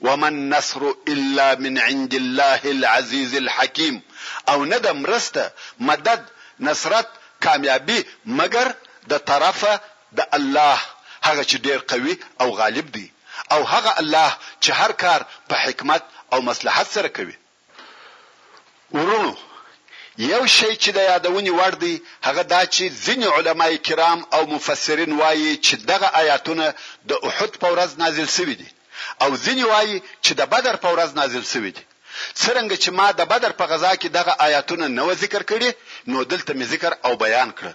[0.01, 4.01] ومن نصر الا من عند الله العزيز الحكيم
[4.49, 6.25] او نه د مرسته مدد
[6.61, 7.09] نصرت
[7.41, 8.01] کامیابی
[8.41, 8.67] مګر
[9.13, 9.81] د طرفه
[10.13, 10.79] د الله
[11.29, 13.07] هغه چې ډیر قوي او غالب دی
[13.55, 14.31] او هغه الله
[14.63, 16.03] چې هر کار په حکمت
[16.33, 17.37] او مصلحت سره کوي
[18.99, 19.33] ورونو
[20.33, 21.95] یو شی چې د یادونې وړ دی
[22.27, 26.65] هغه دا چې ځینې علماي کرام او مفسرین وایي چې دغه آیاتونه
[27.11, 28.69] د احد په ورځ نازل شوي دي
[29.23, 31.83] او ځینې وایي چې د بدر په ورځ نازل شوي دي
[32.43, 35.71] څرنګه چې ما د بدر په غزا کې دغه آیاتونه نو ذکر کړي
[36.13, 37.69] نو دلته می ذکر او بیان کړ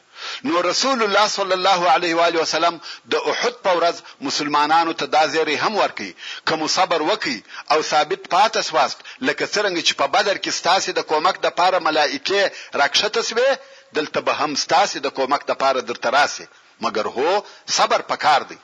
[0.47, 2.75] نو رسول الله صلی الله علیه و علیه وسلم
[3.11, 3.95] د احد په ورځ
[4.27, 6.11] مسلمانانو ته دا زیری هم ورکړي
[6.47, 7.37] کوم صبر وکي
[7.71, 11.79] او ثابت پات اسواست لکه څنګه چې په بدر کې ستاسو د کومک د پاره
[11.87, 12.41] ملائکه
[12.79, 13.49] راکښته سوي
[13.97, 16.45] دلته به هم ستاسو د کومک د پاره درته راسي
[16.83, 17.29] مګر هو
[17.77, 18.57] صبر پکار دی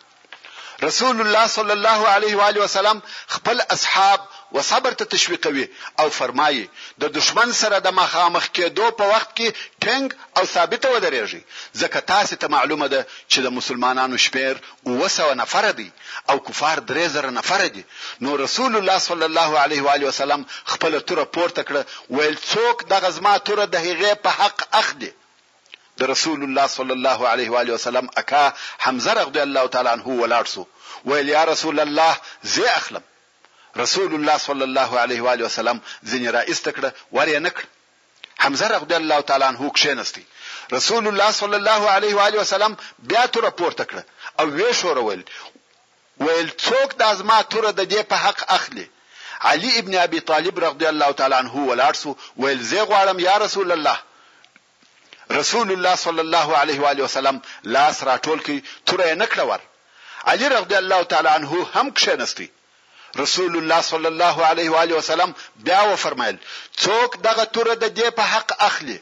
[0.83, 4.19] رسول الله صلی الله علیه و علیه وسلم خپل اصحاب
[4.53, 5.67] و صبر ته تشویقوي
[5.99, 9.47] او فرمایي د دشمن سره د مخامخ کېدو په وخت کې
[9.83, 11.41] ټینګ او ثابت ودرېږي
[11.81, 15.89] ځکه تاسو ته معلومه ده چې د مسلمانانو شمیر وسو نفر دي
[16.29, 17.83] او کفار درې زره نفر دي
[18.21, 22.85] نو رسول الله صلی الله علیه و علیه وسلم خپل تور پورته کړ ویل څوک
[22.93, 25.11] د غزما تور د هغې په حق اخدي
[26.01, 28.45] د رسول الله صلی الله علیه و علیه وسلم اکا
[28.85, 30.67] حمزه رضی الله تعالی عنه ولاړ سو
[31.05, 32.13] ویل یا رسول الله
[32.53, 33.03] زه اخلم
[33.81, 37.63] رسول الله صلی الله علیه و علیه وسلم ځین را استکړه وری نه کړ
[38.43, 40.25] حمزه رضی الله تعالی عنه کښینستی
[40.77, 42.77] رسول الله صلی الله علیه و علیه وسلم
[43.13, 44.01] بیا تر پورته کړ
[44.41, 45.23] او وې شورول
[46.19, 48.89] ویل څوک د ازما تور د دې په حق اخلي
[49.49, 53.71] علي ابن ابي طالب رضی الله تعالی عنه ولاړ سو ویل زه غواړم یا رسول
[53.75, 53.99] الله
[55.31, 59.59] رسول الله صلی الله علیه و علیه وسلم لاس راټول کی تورې نه کړور
[60.31, 62.47] علی رضی الله تعالی عنه هم کښینستی
[63.19, 66.37] رسول الله صلی الله علیه و علیه وسلم بیا و فرمایل
[66.77, 68.99] څوک دغه توره د دې په حق اخلي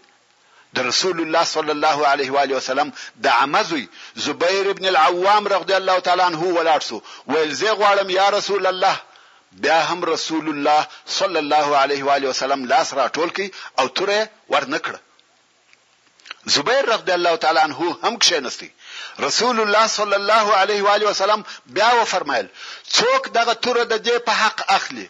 [0.78, 2.92] د رسول الله صلی الله علیه و آله وسلم
[3.28, 3.86] د عمزوی
[4.26, 9.00] زبیر ابن العوام رضی الله تعالی عنه ولارسو ویل زه غواړم یا رسول الله
[9.66, 10.88] بیا هم رسول الله
[11.20, 14.98] صلی الله علیه و آله وسلم لاس را ټول کی او تره ور نکړه
[16.50, 18.70] زبیر رضی الله تعالی عنہ هم کښینستی
[19.28, 22.48] رسول الله صلی الله علیه و علیه وسلم بیا و فرمایل
[22.98, 25.10] څوک دغه تور د دې په حق اخلي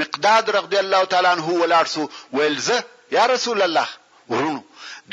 [0.00, 3.88] مقداد رضی الله تعالی عنہ ولاړ سو ویلزه یا رسول الله
[4.28, 4.62] ورونو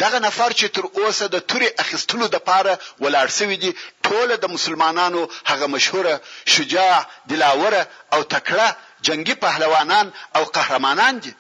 [0.04, 3.74] دغه نفر چې تر اوسه د توري اخیستلو د پاره ولاړ سوی دی
[4.08, 6.22] ټول د مسلمانانو هغه مشهوره
[6.56, 6.98] شجاع
[7.30, 8.74] دلاوره او تکړه
[9.10, 11.34] جنگي پهلوانان او قهرمانان دي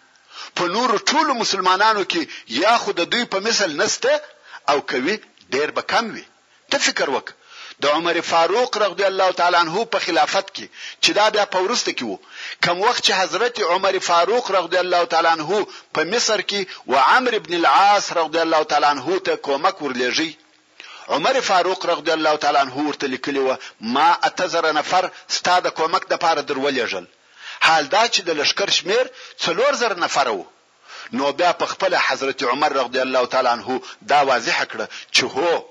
[0.57, 2.21] په نور ټول مسلمانانو کې
[2.63, 4.11] یا خود دوی په مثل نسته
[4.71, 5.15] او کوي
[5.53, 6.25] ډیر به کم وي
[6.71, 7.27] ته فکر وک
[7.83, 10.65] د عمر فاروق رضی الله تعالی عنہ په خلافت کې
[11.03, 12.17] چې دا بیا په ورسته کې وو
[12.65, 15.49] کم وخت چې حضرت عمر فاروق رضی الله تعالی عنہ
[15.95, 20.31] په مصر کې و عمرو ابن العاص رضی الله تعالی عنہ ته کومک ورلېږي
[21.15, 23.55] عمر فاروق رضی الله تعالی عنہ ورته لیکلی و
[23.95, 27.05] ما اتزر نفر ستاده کومک د پاره درولېږل
[27.61, 29.05] حال دا چې د لشکر شمیر
[29.45, 30.43] څلور زر نفر وو
[31.17, 33.77] نو بیا په خپل حضرت عمر رضی الله تعالی عنہ
[34.11, 34.85] دا واضح کړ
[35.17, 35.65] چې هو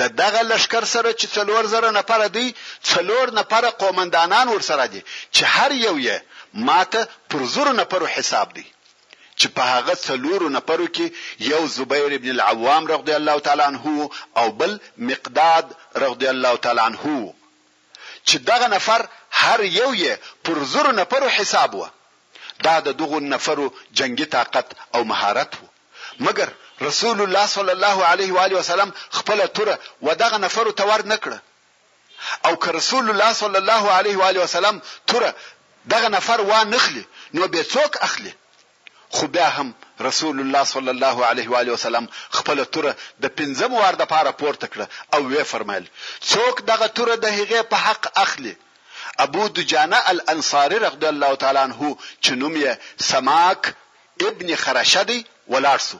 [0.00, 2.46] د دغه لشکر سره چې څلور زره نفر دی
[2.90, 5.00] څلور نفر قومندانان ور سره دي
[5.32, 6.20] چې هر یو یې
[6.54, 8.64] ماته پر زور نفر حساب دی
[9.36, 14.08] چې په هغه څلورو نفرو کې یو زبیر ابن العوام رضی الله تعالی عنہ
[14.42, 14.76] او بل
[15.10, 15.70] مقداد
[16.06, 17.14] رضی الله تعالی عنہ
[18.26, 20.12] چې دغه نفر هر یو یې
[20.44, 21.86] پر زر نفرو حساب و
[22.64, 23.66] دا د دغو نفرو
[23.98, 25.66] جنگي طاقت او مهارت و
[26.24, 26.48] مګر
[26.86, 29.68] رسول الله صلی الله علیه و آله وسلم خپل تر
[30.02, 31.38] و دغه نفرو تور نکړه
[32.46, 35.32] او که رسول الله صلی الله علیه و آله وسلم تر
[35.90, 38.34] دغه نفر و نخلی نو به څوک اخلي
[39.10, 43.70] خو بیا هم رسول الله صلی الله علیه و آله وسلم خپل تور د پنځم
[43.74, 44.80] وار د پاره پورته کړ
[45.16, 45.86] او وی فرمایل
[46.32, 48.54] څوک دغه تور د هغه په حق اخلي
[49.20, 52.78] ابو دجانه الانصاري رضی الله تعالی عنه چې نوم یې
[53.10, 53.72] سماک
[54.26, 55.96] ابن خرشدی ولارسو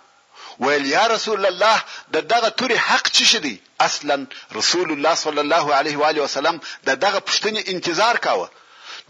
[0.61, 1.83] ویل یا رسول الله
[2.15, 4.17] د دغه توري حق چی شدی اصلا
[4.57, 8.49] رسول الله صلی الله علیه و علیه وسلم د دغه پښتنې انتظار کاوه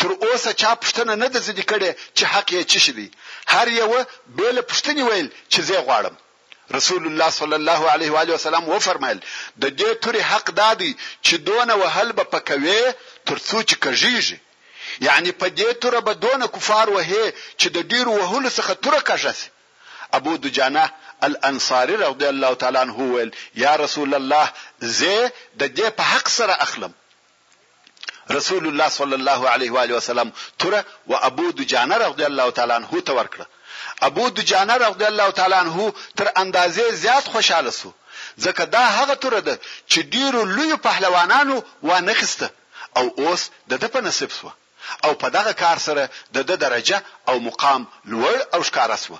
[0.03, 3.11] تر اوسه چا پښتنه نه د زدي کړي چې حق یې چی شدی
[3.49, 6.15] هر یو بیل پښتنې ویل چې زه غواړم
[6.77, 9.21] رسول الله صلی الله علیه و علیه وسلم و فرمایل
[9.61, 12.81] د دې توري حق دادی چې دونه وهل به پکوي
[13.25, 14.39] ترڅو چې کژیږي
[15.07, 17.25] یعنی په دې توره به دون کفار وهي
[17.59, 19.49] چې د ډیرو وهلو څخه توره کژسي
[20.19, 20.85] ابو دجانه
[21.29, 23.31] الانصاري رضی الله تعالی عنه ویل
[23.65, 24.47] یا رسول الله
[24.99, 26.93] زه د دې په حق سره اخلم
[28.37, 30.29] رسول الله صلی الله علیه و آله وسلم
[30.63, 30.75] تر
[31.11, 33.47] و ابو دجانه رضی الله تعالی عنه ته ورکړه
[34.09, 37.93] ابو دجانه رضی الله تعالی عنه تر اندازې زیات خوشاله سو
[38.45, 39.59] ځکه دا هغه تر ده
[39.91, 41.57] چې ډیرو لوی پهلوانانو
[41.89, 42.51] و نخسته
[42.99, 44.49] او اوس د د په نصیب سو
[45.05, 46.03] او په دغه کار سره
[46.35, 46.99] د د درجه
[47.29, 49.15] او مقام لوړ او ښکار سو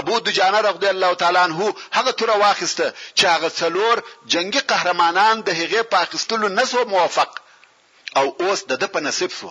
[0.00, 1.58] ابو دجانه رضی الله تعالی عنہ
[1.96, 2.86] هغه تور واخیسته
[3.18, 3.94] چې هغه څلور
[4.34, 7.30] جنگي قهرمانان د هغه پاکستانو نسو موافق
[8.18, 9.48] او اوس د د په نصیب سو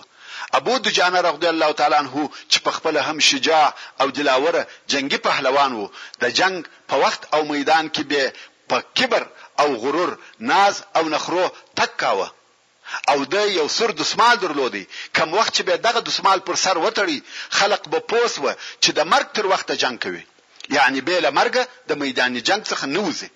[0.58, 2.14] ابو دجانه رضی الله تعالی عنہ
[2.50, 3.66] چې په خپل هم شجاع
[4.00, 4.56] او دلاور
[4.92, 5.90] جنگي پهلوان وو
[6.22, 6.56] د جنگ
[6.90, 8.32] په وخت او میدان کې به
[8.68, 9.22] په کبر
[9.62, 10.10] او غرور
[10.50, 11.46] ناز او نخرو
[11.80, 12.28] تکاوه
[13.12, 14.84] او د یو سر دسمال درلودي
[15.16, 17.18] کم وخت چې به دغه دسمال پر سر وټړي
[17.58, 20.22] خلق به پوسوه چې د مرګ تر وخته جنگ کوي
[20.76, 23.30] یعنی به له مرګه د میدان جنگ څخه نوځي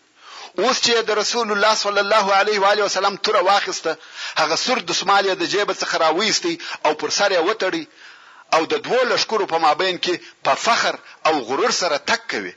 [0.63, 3.93] اوس چې د رسول الله صلی الله علیه و علیه وسلم تر واخسته
[4.43, 7.85] هغه سر دسمال د جیب څخه راويستي او پر سر یې وټړي
[8.55, 10.15] او د دوه لشکرو په مابین کې
[10.45, 10.95] په فخر
[11.29, 12.53] او غرور سره تک کوي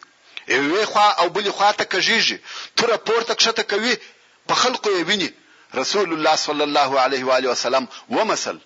[0.60, 2.38] یوې خوا او بلې خوا ته کژیږي
[2.78, 3.94] تر پورته کښته کوي
[4.50, 5.30] په خلقو یې ویني
[5.78, 8.58] رسول الله صلی الله علیه و علیه وسلم ومسل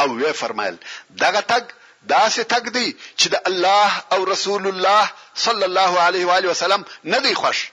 [0.00, 0.76] او وی فرمایل
[1.22, 1.66] دغه تک
[2.08, 6.84] داسې تک دی چې د الله او رسول الله صلی الله علیه و علیه وسلم
[7.04, 7.70] نه دی خوش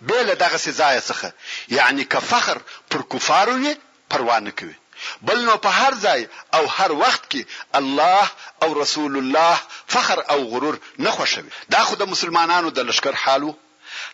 [0.00, 1.30] به له دغه سزا څخه
[1.78, 2.56] یعنی که فخر
[2.90, 3.74] پر کفارو یې
[4.14, 4.74] پروا نه کوي
[5.28, 7.44] بل نو په هر ځای او هر وخت کې
[7.80, 8.28] الله
[8.62, 9.58] او رسول الله
[9.94, 13.56] فخر او غرور نه خوشوي دا خو د مسلمانانو د لشکر حالو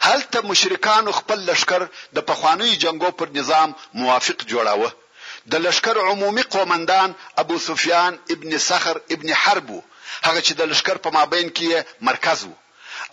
[0.08, 1.82] هلته مشرکانو خپل لشکر
[2.18, 3.68] د پخوانی جنگو پر نظام
[4.02, 4.90] موافق جوړاوه
[5.54, 7.08] د لشکر عمومي قومندان
[7.42, 9.68] ابو سفیان ابن صخر ابن حرب
[10.26, 11.68] هغه چې د لشکر په مابین کې
[12.08, 12.56] مرکز وو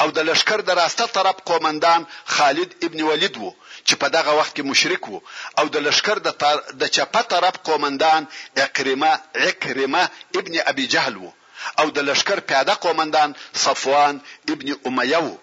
[0.05, 2.05] او د لشکر د راسته طرف قومندان
[2.37, 3.51] خالد ابن ولید وو
[3.87, 5.19] چې په دغه وخت کې مشرک وو
[5.57, 6.57] او د لشکر د تار...
[6.81, 8.27] د چپه طرف قومندان
[8.63, 10.09] اقرمه اقرمه
[10.41, 11.31] ابن ابي جهل وو
[11.79, 14.19] او د لشکر پیاده قومندان صفوان
[14.55, 15.37] ابن امیه وو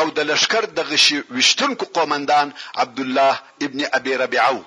[0.00, 2.46] او د لشکر د غشي وشتونکو قومندان
[2.82, 3.34] عبد الله
[3.66, 4.62] ابن ابي ربيعه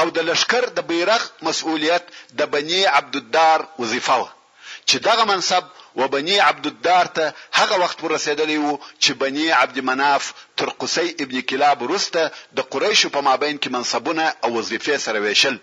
[0.00, 2.04] او د لشکر د بیرغ مسؤلیت
[2.38, 4.26] د بني عبد الدار وظیفه و
[4.88, 5.64] چې دغه منصب
[6.00, 7.24] و بني عبد الدار ته
[7.58, 10.22] هغه وخت ورسېدلی وو چې بني عبد مناف
[10.58, 12.20] تر قسی ابن کلاب وروسته
[12.56, 15.56] د قریشو په مابین کې منصبونه او وظیفې سره ویشل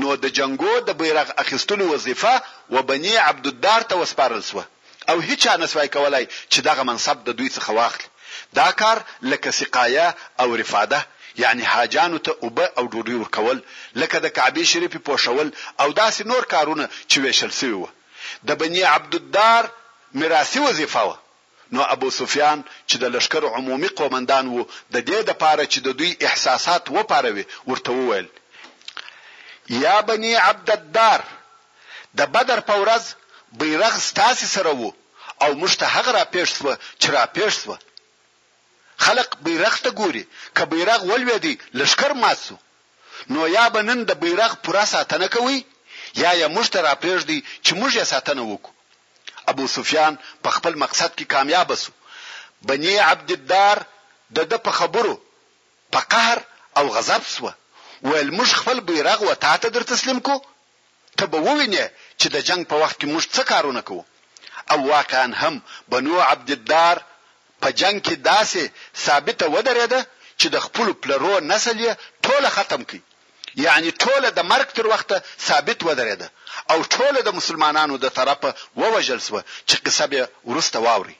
[0.00, 2.34] نو د جنگو د بیرغ اخیستلو وظیفه
[2.74, 4.64] و بني عبد الدار ته وسپارل شوه
[5.10, 8.06] او هیڅ نسوي کولای چې دغه منصب د دوی څخه واخلي
[8.58, 9.00] دا کار
[9.32, 11.00] لکه سقایه او رفاده
[11.42, 13.62] یعنی حاجانو ته اوبه او ډوډۍ ورکول
[14.02, 15.48] لکه د کعبه شریف پوښول
[15.80, 17.88] او داسې نور کارونه چې ویشل سوی و
[18.50, 19.70] د بنی عبدالدار
[20.22, 21.18] میراثي وظیفه وه
[21.76, 25.98] نو ابو سفیان چې د لشکر عمومي قومندان وو د دې د پاره چې د
[26.02, 28.28] دوی احساسات و پاروي ورته وویل
[29.84, 31.24] یا بنی عبد الدار
[32.20, 33.04] د بدر په ورځ
[33.60, 34.92] بیرغ ستاسو سره وو
[35.42, 37.76] او موږ ته هغه را پېښ شو چې را پېښ شو
[39.04, 40.24] خلق بیرغ ته ګوري
[40.56, 42.56] که بیرغ ولوي لشکر ماسو
[43.32, 45.58] نو یا بنن د بیرغ پوره ساتنه کوي
[46.14, 48.74] یا یې موږ ته را پېښ دی چې موږ یې ساتنه وکړو
[49.50, 51.92] ابو سفیان په خپل مقصد کې کامیاب شو
[52.68, 53.78] بني عبد الدار
[54.36, 55.14] د د په خبرو
[55.92, 56.38] په قهر
[56.78, 57.50] او غضب سو
[58.08, 60.36] ویل موږ خپل بیرغ و تا ته در تسلیم کو
[61.18, 61.84] ته به ووینې
[62.20, 64.04] چې د جنگ په وخت کې موږ څه کارونه کوو
[64.72, 65.54] او واقعا هم
[65.92, 66.96] بنو عبد الدار
[67.62, 68.62] په جنگ کې داسې
[69.06, 70.00] ثابته ودرېده
[70.40, 71.92] چې د خپل پلرو نسل یې
[72.24, 73.00] ټوله ختم کړي
[73.64, 75.16] یعنی ټوله د مرګ تر وخته
[75.48, 76.28] ثابت ودرېده
[76.72, 80.20] او ټوله د مسلمانانو د طرفه ووجل سو چې قصبه
[80.50, 81.16] ورسته واوري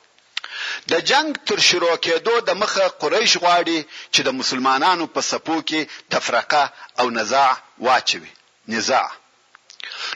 [0.90, 3.78] د جنگ تر شروع کېدو د مخه قریش غواړي
[4.14, 5.80] چې د مسلمانانو په سپو کې
[6.12, 6.64] تفرقه
[7.00, 7.52] او نزاع
[7.86, 8.32] واچوي
[8.72, 9.08] نزاع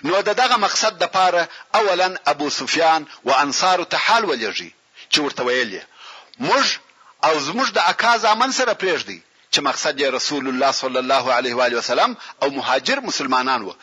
[0.06, 1.42] نو د دغه مقصد د پاره
[1.80, 4.70] اولا ابو سفیان و انصار ته حال ولېږي
[5.12, 5.82] چې ورته ویلې
[6.48, 6.64] موږ
[7.26, 9.18] او زموږ د اکا ځامن سره پرېږدي
[9.52, 12.10] چې مقصد یې رسول الله صلی الله علیه و علیه وسلم
[12.42, 13.74] او مهاجر مسلمانان وو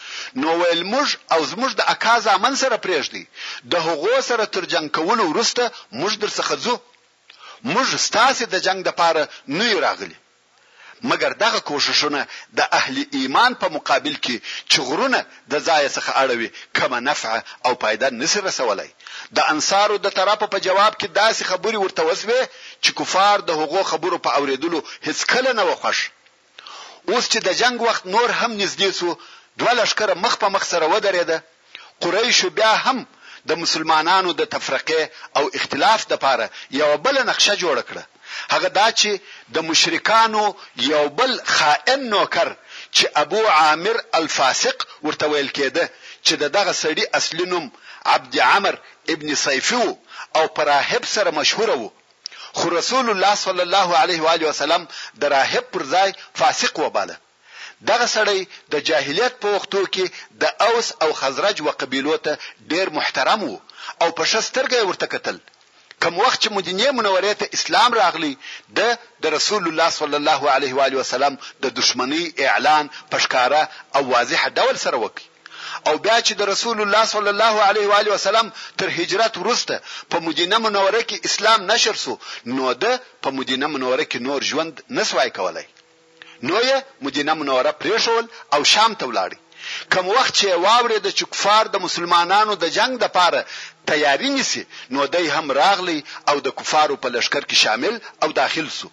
[0.42, 3.24] نو ویل موږ او زموږ د اکا ځامن سره پرېږدي
[3.72, 5.64] د هغو سره تر جنگ کولو وروسته
[6.00, 6.76] موږ در څخه ځو
[7.74, 9.24] موږ ستاسو د جنگ د پاره
[9.58, 10.16] نه راغلي
[11.10, 12.20] مګر دغه کوششونه
[12.58, 14.36] د اهل ایمان په مقابل کې
[14.72, 15.20] چې غرونه
[15.52, 17.34] د ځای څخه اړوي کما نفع
[17.66, 18.90] او پایده نسر رسولای
[19.38, 22.42] د انصارو د طرفه په جواب کې داسې خبري ورته وسوي
[22.84, 25.98] چې کفار د هغو خبرو په اوریدلو هیڅ کله نه وخښ
[27.12, 29.18] اوس چې د جنگ وخت نور هم نږدې سو
[29.64, 31.38] دوه لشکره مخ په مخ سره ودرېده
[32.06, 33.06] قریش بیا هم
[33.52, 36.48] د مسلمانانو د تفرقه او اختلاف د پاره
[36.82, 38.04] یو بل نقشه جوړ کړه
[38.54, 39.12] هغه دا چې
[39.56, 40.44] د مشرکانو
[40.94, 42.50] یو بل خائن نوکر
[42.96, 45.86] چې ابو عامر الفاسق ورته ویل کېده
[46.26, 47.66] چې دغه سړی اصلي نوم
[48.16, 48.76] عبد عمر
[49.14, 49.84] ابن صیفو
[50.38, 51.90] او پراهب سره مشهور وو
[52.58, 54.84] خو رسول الله صلی الله علیه و علیه وسلم
[55.22, 57.16] د راهب پر ځای فاسق وباله
[57.90, 58.40] دغه سړی
[58.74, 60.06] د جاهلیت په وختو کې
[60.42, 62.32] د اوس او خزرج و قبیلو ته
[62.72, 63.58] ډیر محترم وو
[64.02, 65.38] او په شسترګه ورته کتل
[66.04, 68.30] کوم وخت چې مدینه منوره ته اسلام راغلی
[68.80, 73.62] د د رسول الله صلی الله علیه و علیه وسلم د دشمنی اعلان پښکارا
[74.00, 75.30] او واضح ډول سره وکړي
[75.88, 79.80] او بیا چې د رسول الله صلی الله علیه و علیه وسلم تر هجرت وروسته
[80.16, 82.18] په مدینه منوره کې اسلام نشر سو
[82.58, 82.92] نو ده
[83.28, 85.66] په مدینه منوره کې نور ژوند نسوای کولای
[86.44, 89.43] نو یې مدینه منوره پرېښول او شام ته ولاړی
[89.92, 93.42] کوم وخت چې واوري د چکفار د مسلمانانو د جنگ د پاره
[93.92, 94.64] تیاری نیسی
[94.96, 98.90] نو دای هم راغلی او د کفارو په لشکره کې شامل او داخل سو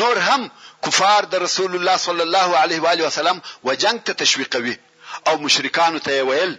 [0.00, 0.50] نور هم
[0.88, 4.76] کفار د رسول الله صلی الله علیه و علیه وسلم و جنگ ته تشویقوي
[5.28, 6.54] او مشرکانو ته ویل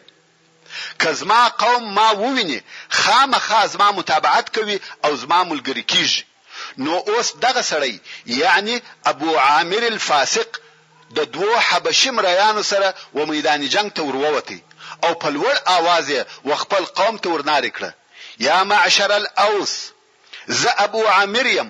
[1.03, 2.59] کزما قوم ما وویني
[2.99, 6.21] خامخا زما متابعت کوي او زما ملګری کیږي
[6.83, 7.97] نو اوس دغه سړی
[8.41, 8.79] یعنی
[9.11, 10.59] ابو عامر الفاسق
[11.17, 14.59] د دوو حبشي مریانو سره و میدان جنگ ته ورووتی
[15.05, 16.07] او په لوړ आवाज
[16.47, 17.91] و خپل قوم ته ورناري کړه
[18.47, 19.73] یا معشر الاوس
[20.61, 21.69] ز ابو عامر يم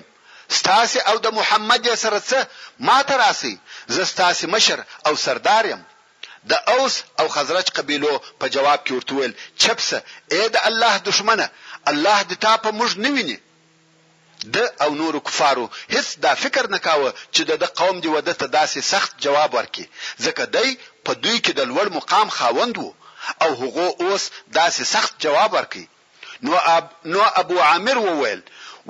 [0.59, 2.39] ستاسي او د محمد سره څه
[2.87, 3.55] ما تراسي
[3.93, 5.81] ز ستاسي مشر او سردار يم
[6.49, 9.97] د اوس او خزرج قبيلو په جواب کې ورته ویل چپسه
[10.33, 11.47] اې د الله دشمنه
[11.91, 13.37] الله د تا په موږ نه ویني
[14.45, 18.79] د او نورو کفارو هیڅ دا فکر نکاوه چې د قوم دی وده ته داسې
[18.93, 19.85] سخت جواب ورکي
[20.25, 20.69] ځکه دی
[21.05, 22.91] په دوی کې د لوړ مقام خاوند وو
[23.43, 24.23] او هغه اوس
[24.59, 25.85] داسې سخت جواب ورکي
[26.45, 28.41] نو اب نو ابو عامر وویل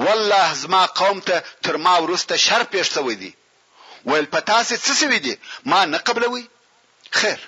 [0.05, 3.31] والله زما قوم ته تر ما ورسته شر پېښ شوی دی
[4.09, 5.35] ویل په تاسو څه سوي دي
[5.71, 6.43] ما نه قبلوي
[7.19, 7.39] خیر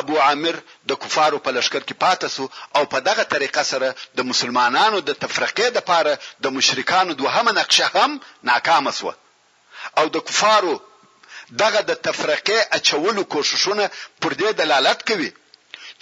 [0.00, 0.56] ابو عامر
[0.88, 2.44] د کفارو په لشکر کې پاتاسو
[2.76, 7.86] او په دغه طریقه سره د مسلمانانو د تفرقې د پاره د مشرکانو دوهمه نقشه
[7.94, 8.10] هم
[8.50, 9.14] ناکامه شوه
[9.98, 10.74] او د کفارو
[11.62, 13.88] دغه د تفرقې اچولو کوششونه
[14.20, 15.30] پر دې دلالت کوي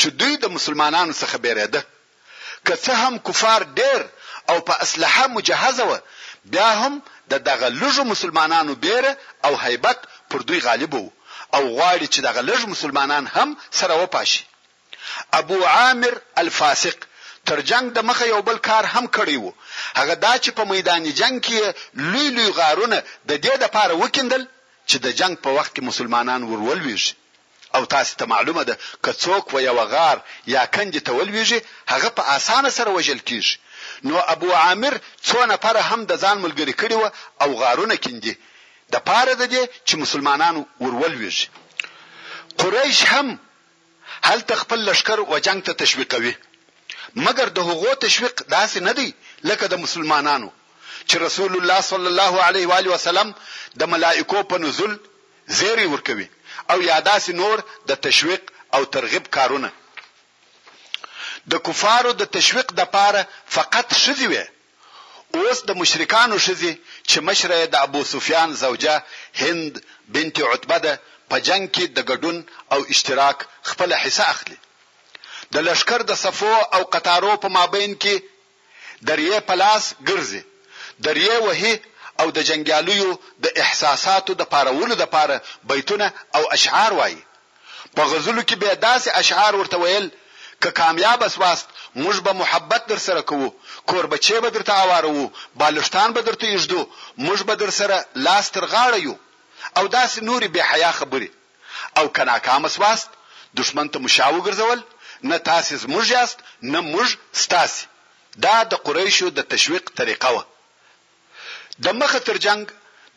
[0.01, 1.83] چې دوی د مسلمانانو څخه بیرېده
[2.67, 4.01] که څه هم کفار ډېر
[4.55, 5.99] او په اسلحه مجهزه و
[6.55, 6.95] بیا هم
[7.31, 9.13] د دغه لږو مسلمانانو بیره
[9.47, 9.99] او هیبت
[10.31, 11.11] پر دوی غالب وو
[11.55, 14.43] او غواړي چې دغه لږ مسلمانان هم سره وپاشي
[15.41, 16.97] ابو عامر الفاسق
[17.49, 19.53] تر جنگ د مخه یو بل کار هم کړی وو
[19.99, 21.57] هغه دا چې په میدان جنگ کې
[22.13, 22.99] لوی لوی غارونه
[23.31, 24.43] د دې د پاره وکندل
[24.91, 27.13] چې د جنگ په وخت کې مسلمانان ورولويږي
[27.77, 30.19] او تاسو ته معلومه ده که څوک و یو غار
[30.55, 31.59] یا کند ته ولويږي
[31.93, 33.55] هغه په اسانه سره وجل کیږي
[34.09, 34.95] نو ابو عامر
[35.29, 37.09] څو نفر هم د ځان ملګری کړي وو
[37.43, 38.35] او غارونه کیندي
[38.93, 41.47] د پاره د دې چې مسلمانانو ورولويږي
[42.61, 43.27] قریش هم
[44.29, 46.35] هل تخپل لشکر و جنگ ته تشویقوي
[47.25, 49.09] مګر د هغو تشویق داسې نه دی
[49.49, 50.51] لکه د مسلمانانو
[51.09, 53.29] چې رسول الله صلی الله علیه و علیه وسلم
[53.81, 54.93] د ملائکو په نزول
[55.59, 56.27] زیری ورکوي
[56.73, 57.57] او یاداسې نور
[57.89, 58.43] د تشویق
[58.75, 59.69] او ترغیب کارونه
[61.53, 63.23] د کفارو د تشویق د پاره
[63.57, 64.45] فقط شذوي
[65.41, 66.73] اوس د مشرکانو شزي
[67.09, 68.95] چې مشره د ابو سفیان زوجه
[69.43, 69.73] هند
[70.15, 70.93] بنت عتبه ده
[71.31, 72.37] په جنگ کې د ګډون
[72.75, 73.39] او اشتراک
[73.71, 74.59] خپل حصہ اخلي
[75.55, 78.17] د لشکر د صفو او قطارو په مابین کې
[79.11, 80.43] دریه پلاس ګرځي
[81.09, 81.75] دریه وهي
[82.25, 83.11] او د جنگیالیو
[83.45, 85.37] د احساساتو د پارولو د پاره
[85.73, 87.23] بیتونه او اشعار وایي
[87.97, 90.07] په غزلو کې به داسې اشعار ورته ویل
[90.63, 91.67] که کامیاب سواست
[91.97, 93.51] موږ به محبت در سره کوو
[93.91, 96.89] کوربچې به درته اوارو بالښتان به درته یجدو
[97.19, 99.15] موږ به در سره لاس تر غاړه یو
[99.77, 101.31] او داسې نوري به حیا خبري
[101.97, 103.09] او کنا کام سواست
[103.57, 104.79] دشمن ته مشاو ګرځول
[105.25, 107.87] نه تاسې موږ یاست نه موږ ستاسي
[108.43, 110.43] دا د قریشو د تشویق طریقه و
[111.83, 112.67] د مخه تر جنگ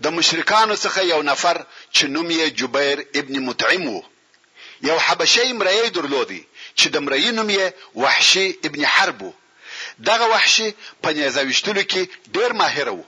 [0.04, 1.62] د مشرکانو څخه یو نفر
[1.96, 4.02] چې نوم یې جبیر ابن مطعم وو
[4.82, 6.44] یو حبشي مرای درلودي
[6.80, 7.66] چې د مرئي نوم یې
[8.04, 9.34] وحشي ابن حرب وو
[10.10, 10.68] دغه وحشي
[11.04, 12.02] په نیزه وشتلو کې
[12.36, 13.06] ډیر ماهر وو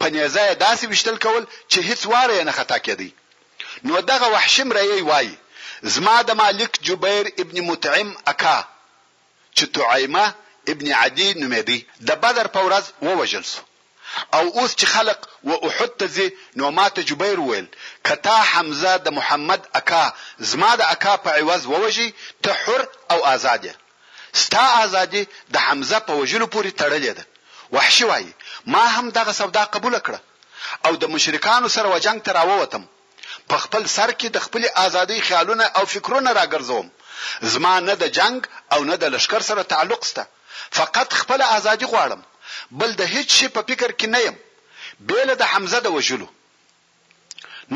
[0.00, 3.10] په نیزه یې داسې وشتل کول چې هیڅ واره یې نه خطا کېدی
[3.86, 5.34] نو دغه وحشي مرئي وایي
[5.94, 8.58] زما د مالک جبیر ابن متعم اکا
[9.56, 10.26] چې تعیمه
[10.72, 13.60] ابن عدی نومېدی د بدر په ورځ ووژل سو
[14.34, 17.66] او اوس چې خلق و احد ته زی نو ماته جبیر ویل
[18.06, 20.04] کتا حمزه د محمد اکا
[20.50, 22.08] زما د اکا په عوض ووجي
[22.42, 22.80] ته حر
[23.12, 23.64] او آزاد
[24.42, 25.22] ستا آزادي
[25.54, 27.24] د حمزه په وجلو پورې تړلې ده
[27.74, 28.32] وحشي وای
[28.72, 30.18] ما هم دغه سودا قبول کړه
[30.86, 32.84] او د مشرکانو سره وجنګ ته راووتم
[33.50, 36.86] په خپل سر کې د خپل ازادي خیالونه او فکرونه راګرځوم
[37.52, 38.38] زما نه د جنگ
[38.74, 40.24] او نه د لشکر سره تعلق سته
[40.78, 42.20] فقط خپل ازادي غواړم
[42.80, 44.36] بل د هیڅ شي په فکر کې نه يم
[45.08, 46.28] بیل د حمزه د وجلو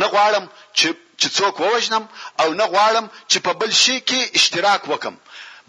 [0.01, 0.45] نه غواړم
[0.79, 0.89] چې
[1.20, 2.05] چې څوک ووجنم
[2.43, 5.14] او نه غواړم چې په بل شي کې اشتراک وکم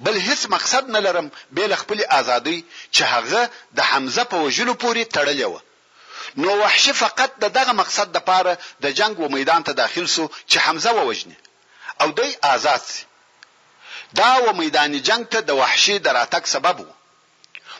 [0.05, 2.57] بل هیڅ مقصد نه لرم بیل خپل ازادي
[2.95, 3.41] چې هغه
[3.78, 5.55] د حمزه په وجلو پوري تړلې و
[6.41, 8.53] نو وحشي فقط د دغه مقصد د پاره
[8.84, 11.38] د جنگ و میدان ته داخل سو چې حمزه ووجني
[12.01, 13.03] او دی آزاد سي
[14.20, 16.88] دا و میدان جنگ ته د وحشي دراتک سبب و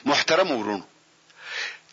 [0.10, 0.86] محترم ورونو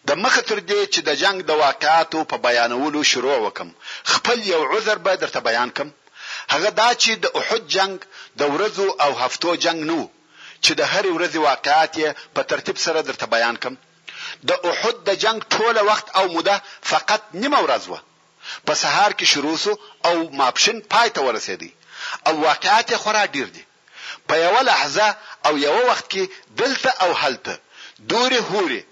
[0.09, 3.69] د مخه تر دې چې د جنگ د واقعاتو په بیانولو شروع وکم
[4.13, 5.89] خپل یو عذر به درته بیان کم
[6.55, 7.95] هغه دا چې د احد جنگ
[8.41, 10.01] د ورځو او هفتو جنگ نو
[10.65, 11.95] چې د هر ورځې واقعات
[12.35, 13.75] په ترتیب سره درته بیان کم
[14.49, 16.57] د احد د جنگ ټوله وخت او مده
[16.93, 18.01] فقط نیمه ورځ وه
[18.67, 19.73] په سهار کې شروع سو
[20.09, 21.71] او ماپشن پای ته ورسېدی
[22.29, 23.65] او واقعات خورا ډیر دي
[24.29, 25.07] په یو لحظه
[25.47, 26.23] او یو وخت کې
[26.61, 27.55] دلته او هلته
[28.13, 28.83] دوري هوري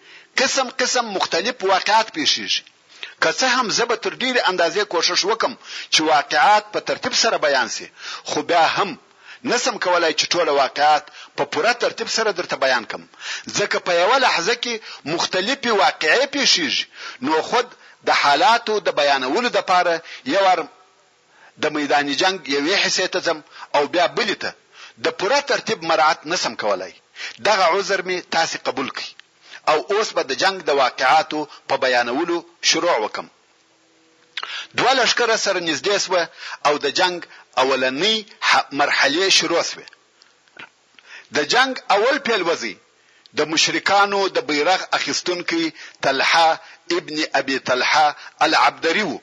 [0.40, 2.62] قسم قسم مختلف واقعات پیښیږي
[3.22, 5.52] که څه هم زبه تر ډیره اندازې کوشش وکم
[5.94, 7.86] چې واقعات په ترتیب سره بیان سي
[8.30, 8.90] خو بیا هم
[9.52, 11.04] نسم کولای چې ټول واقعات
[11.40, 13.02] په پوره ترتیب سره درته بیان کم
[13.56, 14.74] ځکه په یو لحظه کې
[15.14, 16.84] مختلفي واقعې پیښیږي
[17.28, 17.66] نو خود
[18.10, 19.96] د حالاتو د بیانولو د پاره
[20.36, 20.44] یو
[21.62, 23.38] د میدان جنگ یوې حصې ته ځم
[23.80, 24.50] او بیا بلې ته
[25.08, 26.94] د پوره ترتیب مراعات نسم کولای
[27.48, 29.08] دغه عذر می تاسو قبول کړئ
[29.68, 32.36] او اوس به د جنگ د واقعاتو په بیانولو
[32.70, 33.26] شروع وکم
[34.78, 36.22] دوه لشکره سره نږدې سوه
[36.66, 37.18] او د جنگ
[37.62, 38.16] اولنی
[38.80, 39.84] مرحله شروع سوه
[41.36, 42.74] د جنگ اول پیلوزی
[43.38, 45.62] د مشرکانو د بیرغ اخیستونکو
[46.04, 46.50] طلحه
[46.96, 48.06] ابن ابي طلحه
[48.46, 49.18] العبدري وو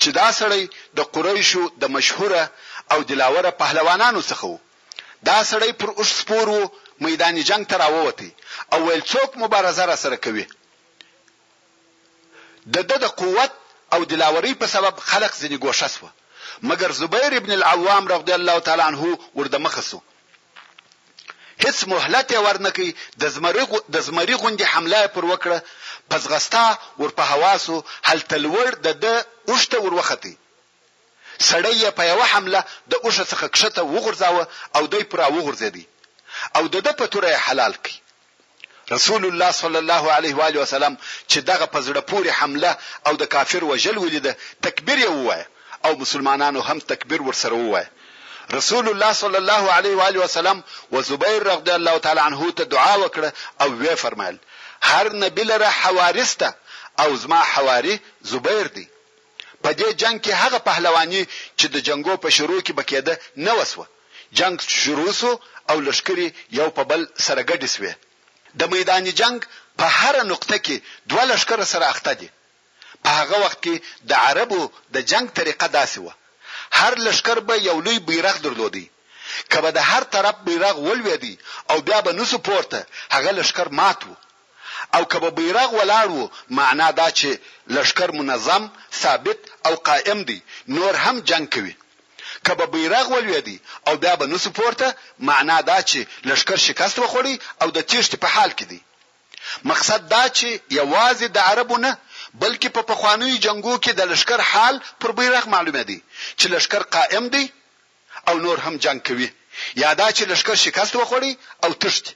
[0.00, 0.62] چې دا سړی
[0.98, 2.48] د قریشو د مشهوره
[2.92, 4.58] او دلاوره پهلوانانو څخه وو
[5.28, 6.64] دا سړی پر اوښ سپور وو
[7.00, 8.34] میدان جنگ ته راووتی
[8.72, 10.46] او ول څوک مبارزه را سره کوي
[12.72, 13.50] د د قوت
[13.92, 16.08] او دلاوري په سبب خلق ځنی ګوښه سو
[16.64, 20.00] مګر زبیر ابن العوام رضی الله تعالی عنه ورده مخسو
[21.64, 25.58] هیڅ مهلت ورنکې د زمری د زمری غوندي حمله پر وکړه
[26.10, 30.34] پزغستا ور په حواسو هل تلور د د اوشته ور وختي
[31.40, 35.84] سړی په یو حمله د اوشه څخه کښته وغورځاوه او دوی پر وغورځېدی
[36.56, 37.96] او د د پتوره حلال کړي
[38.94, 40.94] رسول الله صلی الله علیه و علیه وسلم
[41.30, 42.70] چې دغه پزړه پوری حمله
[43.06, 44.32] او د کافر وجل ولیده
[44.66, 45.42] تکبیر یې وای
[45.84, 47.84] او مسلمانانو هم تکبیر ورسره وای
[48.58, 50.58] رسول الله صلی الله علیه و علیه وسلم
[50.92, 53.30] و زبیر رضی الله تعالی عنه ته دعا وکړه
[53.62, 54.36] او وی فرمایل
[54.90, 56.48] هر نبی لره حوارسته
[57.02, 57.96] او زما حواری
[58.30, 58.86] زبیر دی
[59.64, 61.22] په دې جنگ کې هغه پهلوانی
[61.58, 63.14] چې د جنگو په شروع کې بکیده
[63.46, 63.86] نه وسوه
[64.38, 65.32] جنگ شروع سو
[65.70, 66.26] او لشکري
[66.58, 67.92] یو په بل سره ګډې شوې
[68.58, 69.38] د میدان جنگ
[69.78, 70.76] په هر نقطه کې
[71.10, 72.28] دوه لشکره سره اخته دي
[73.04, 73.74] په هغه وخت کې
[74.10, 74.62] د عربو
[74.94, 76.06] د جنگ طریقه داسې و
[76.78, 78.86] هر لشکر به یو لوی بیرغ درلودي
[79.52, 81.34] کبه د هر طرف بیرغ ولويدي
[81.70, 82.78] او بیا به نسو پورته
[83.14, 84.12] هغه لشکر ماتو
[84.96, 86.22] او کبه بیرغ ولاړو
[86.58, 87.30] معنا دا چې
[87.76, 88.62] لشکر منظم
[89.02, 90.38] ثابت او قائم دي
[90.76, 91.74] نور هم جنگ کوي
[92.48, 94.94] کبه بیرغ ولویدي او بیا به نسو پورته
[95.28, 98.80] معنا دا چې لشکر شکست وخوړي او د تیښتې په حال کې دي
[99.70, 100.48] مقصد دا چې
[100.80, 101.92] یوازې د عربو نه
[102.40, 105.98] بلکې په پخوانیو جنگو کې د لشکر حال پر بیرغ معلومه دي
[106.38, 107.44] چې لشکر قائم دي
[108.28, 109.28] او نور هم جنگ کوي
[109.84, 111.32] یا دا چې لشکر شکست وخوړي
[111.64, 112.06] او تښت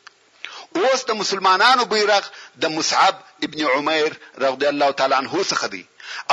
[0.78, 2.26] اوس د مسلمانانو بیرغ
[2.64, 5.84] د مصعب ابن عمیر رضی الله تعالی عنه څخه دی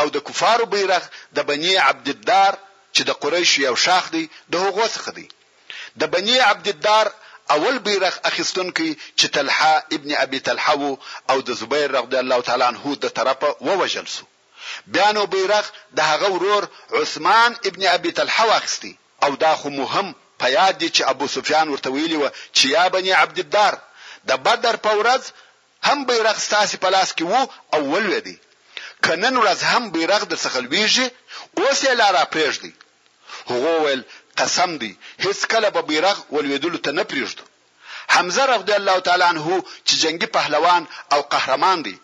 [0.02, 1.04] او د کفارو بیرغ
[1.40, 2.58] د بنی عبد الدار
[2.96, 5.28] چې د قریش یو شاخ دی د هغو څخه دی
[6.00, 7.06] د بنی عبد الدار
[7.56, 10.76] اول بیرغ اخیستونکی چې طلحه ابن ابي طلحه
[11.32, 14.24] او د زبیر رضی الله تعالی عنه د طرفه ووجل سو
[14.94, 15.66] بیا نو بیرغ
[15.98, 16.64] د هغه ورور
[17.02, 18.94] عثمان ابن ابي طلحه واخستی
[19.26, 20.08] او دا خو مهم
[20.42, 22.26] په یاد دي چې ابو سفیان ورته ویلی و
[22.58, 23.74] چې یا بني عبد الدار
[24.30, 25.24] د بدر په ورځ
[25.88, 27.42] هم بیرغ ستاسو په لاس کې وو
[27.74, 28.36] او ولوي دي
[29.04, 31.08] که نن ورځ هم بیرغ در څخه لویږي
[31.58, 32.74] اوس یې لاره پرېږدئ
[33.50, 34.02] هغو ویل
[34.40, 34.92] قسم دی
[35.26, 37.44] هیڅ کله به بیرغ ولویدلو ته نه پرېږدو
[38.16, 39.46] حمزه رضی الله تعالی عنه
[39.88, 40.84] چې جنگي پهلوان
[41.14, 41.96] او قهرمان دی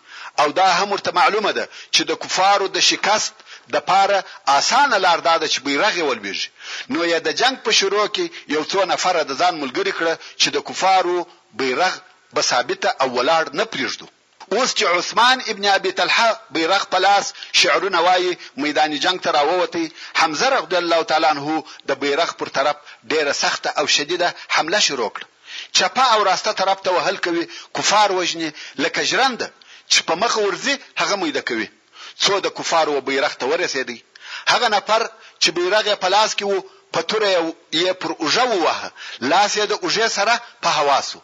[0.42, 1.66] او دا هم ورته معلومه ده
[1.96, 3.34] چې د کفارو د شکست
[3.74, 4.20] د پاره
[4.58, 6.48] اسانه لار ده چې بیرغ ولویږي
[6.94, 8.26] نو یا د جنگ په شروع کې
[8.56, 11.18] یو څو نفر د ځان ملګری کړه چې د کفارو
[11.60, 11.94] بیرغ
[12.34, 14.08] به ثابته او ولاړ نه پرېږدو
[14.52, 20.50] اوس چې عثمان ابن ابي طلحه بیرغ پلاس شعرونه وایي میدان جنگ ته راووتی حمزه
[20.50, 22.76] رضی الله تعالی عنہ د بیرغ پر طرف
[23.14, 25.26] ډیره سخته او شدیده حمله شروع کړه
[25.72, 27.48] چپه او راسته طرف ته وهل کوي
[27.80, 29.44] کفار وجني لکه ژرند
[29.90, 31.68] چې په مخ ورځي هغه میده کوي
[32.24, 34.00] څو د کفار و بیرغ ته ورسېدی
[34.50, 35.06] هغه نفر
[35.40, 36.64] چې بیرغ پلاس کې وو
[36.98, 37.30] په توره
[37.74, 38.92] یې پر اوجه ووهه
[39.22, 41.20] لاس یې د اوجه سره په هواسو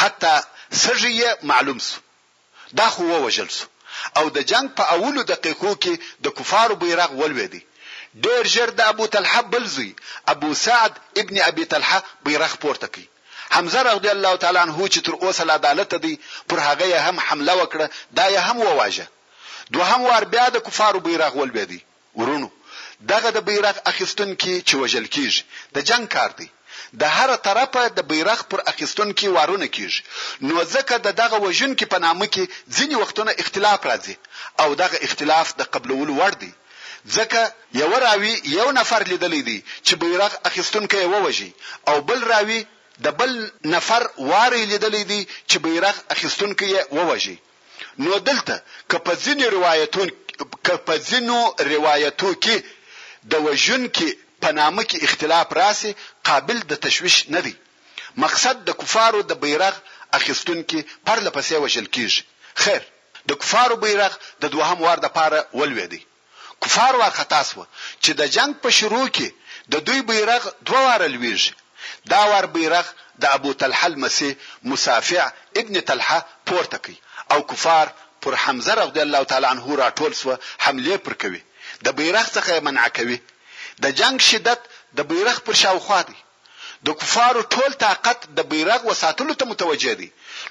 [0.00, 0.34] حتی
[0.72, 1.16] سږی
[1.52, 2.00] معلوم سو
[2.72, 3.66] دا خو ووجل سو
[4.16, 5.94] او د جنگ په اولو دقیقو کې
[6.24, 7.62] د کفارو بیرغ ولوېدی
[8.24, 9.90] ډېر ژر د ابو طلحه بلزي
[10.32, 13.02] ابو سعد ابن ابي طلحه بیرغ پورته کړ
[13.56, 16.14] حمزه رضی الله تعالی عنہ چې تر اوسه لا عدالت دی
[16.48, 17.86] پر هغه هم حمله وکړه
[18.18, 19.06] دا یې هم وواژه
[19.74, 21.80] دوهم وار بیا د کفارو بیرغ ولوېدی
[22.18, 22.48] ورونو
[23.12, 25.42] دغه د بیرغ اخیستون کې چې وجل کیږي
[25.74, 26.48] د جنگ کار دی
[27.00, 31.72] د هر طرفه د بیرغ پر اخیستون کې وارونه کیږي نو ځکه د دغه وژن
[31.78, 32.44] کې په نامه کې
[32.76, 34.14] ځینی وختونه اختلاف راځي
[34.62, 36.50] او دغه اختلاف د قبلولو وړ دی
[37.16, 37.40] ځکه
[37.80, 41.50] یو راوی یو نفر لیدلی دی چې بیرغ اخیستونکې ووږي
[41.90, 42.60] او بل راوی
[43.08, 43.32] د بل
[43.74, 47.36] نفر واری لیدلی دی چې بیرغ اخیستونکې ووږي
[48.04, 50.14] نو دلته که په ځینې روایتونو
[50.66, 51.38] که په ځینو
[51.72, 52.56] روایتو کې
[53.34, 54.08] د وژن کې
[54.42, 55.92] په نامه کې اختلاف راسي
[56.28, 57.54] قابل د تشويش نه دی
[58.24, 59.74] مقصد د کفارو د بیرغ
[60.18, 62.22] اخیستون کې پر لپسې وشل کیږي
[62.62, 62.82] خیر
[63.28, 64.12] د کفارو بیرغ
[64.42, 66.02] د دوهم وار د پاره ولوي دی
[66.62, 67.62] کفار وارخطا سو
[68.02, 69.28] چې د جنگ په شروع کې
[69.72, 71.52] د دوی بیرغ دوه وار لويږي
[72.12, 72.86] دا وار بیرغ
[73.22, 74.30] د ابو طلحه المسی
[74.70, 75.22] مسافع
[75.60, 76.18] ابن طلحه
[76.48, 76.98] پورته کوي
[77.32, 77.86] او کفار
[78.22, 81.42] پر حمزه رضی الله تعالی عنه راټول سو حمله پر کوي
[81.84, 83.18] د بیرغ څخه منع کوي
[83.82, 84.60] د جنگ شدت
[84.96, 86.16] د بیرغ پر شاوخوا دی
[86.86, 90.08] د کفارو ټول طاقت د بیرغ وساتلو ته متوجه دي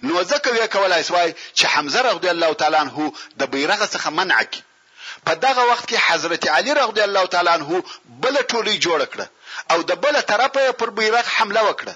[0.08, 3.10] نو ځکه وی کولای سوای چې حمزه رضی الله تعالی عنہ
[3.40, 4.62] د بیرغ څخه منع کی
[5.28, 7.82] په دغه وخت کې حضرت علی رضی الله تعالی عنہ
[8.24, 9.22] بل ټولی جوړ کړ
[9.72, 11.96] او د بل طرفه پر بیرغ حمله وکړه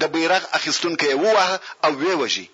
[0.00, 1.46] د بیرغ اخیستونکو ووه
[1.86, 2.46] او وی وجی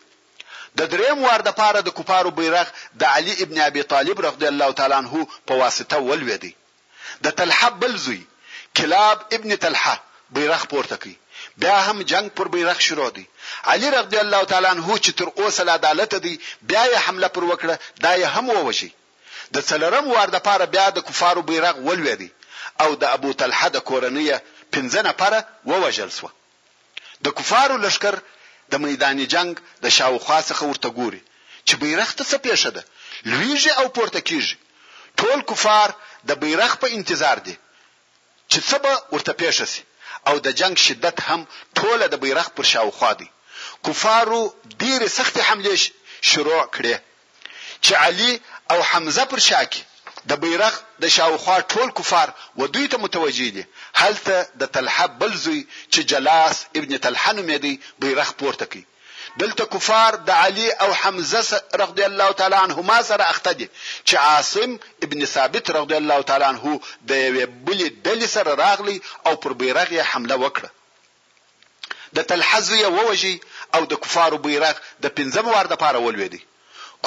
[0.79, 2.67] د دریم وار د پاره د کوپارو بیرغ
[3.01, 6.55] د علی ابن ابي طالب رضی الله تعالی عنہ په واسطه ولوي دي
[7.25, 8.23] د طلحه بل زوی
[8.77, 9.95] کلاب ابن طلحه
[10.35, 11.15] بیرغ پورته کړ
[11.63, 13.25] بیا هم جنگ پر بیرغ شروع دی
[13.73, 16.35] علی رضی الله تعالی عنہ چې تر اوسه لا عدالت دی
[16.71, 18.91] بیا یې حمله پر وکړه دا یې هم ووشي
[19.55, 22.31] د څلرم وار د پاره بیا د کفارو بیرغ ولوي
[22.85, 24.39] او د ابو طلحه د کورنۍ
[24.75, 26.31] پنځه نفره ووجل سو
[27.25, 28.19] د کفارو لشکر
[28.73, 29.53] د میدان جنگ
[29.85, 31.23] د شاوخوا څخه ورته ګوري
[31.69, 32.83] چې بیرغ ته څه پېښه ده
[33.31, 34.57] لویږي او پورته کیږي
[35.23, 35.89] ټول کفار
[36.29, 37.57] د بیرغ په انتظار دي
[38.51, 39.83] چې څه به ورته پېښ شي
[40.29, 41.41] او د جنگ شدت هم
[41.79, 43.29] ټوله د بیرغ پر شاوخوا دي
[43.87, 44.43] کفارو
[44.83, 45.73] ډېر سخت حمله
[46.31, 46.95] شروع کړې
[47.85, 48.33] چې علي
[48.73, 49.83] او حمزه پر شاکی
[50.31, 52.29] د بیرغ د شاوخوا ټول کفار
[52.61, 53.65] و دوی ته متوجي دي
[54.01, 55.61] هلته د تلحب بلزوی
[55.93, 57.73] چې جلاس ابن تلحن مې دی
[58.03, 58.85] بیرغ پورته کوي
[59.43, 63.69] دلته کفار د علي او حمزه رضی الله تعالی عنهما سره اخته دي
[64.09, 64.71] چې عاصم
[65.09, 66.77] ابن ثابت رضی الله تعالی عنه
[67.09, 70.69] د یوې بلې ډلې سره راغلی او پر بیرغ یې حمله وکړه
[72.19, 73.35] د تلحزو یې ووجي
[73.79, 74.77] او د کفارو بیرغ
[75.07, 76.41] د پنځم وار د پاره ولوېدی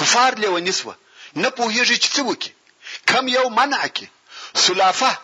[0.02, 0.94] کفار لیونی سو
[1.36, 2.50] نه پوهیږي چې څه وکړي
[3.14, 4.06] کم یو منع کې
[4.54, 5.18] سلافه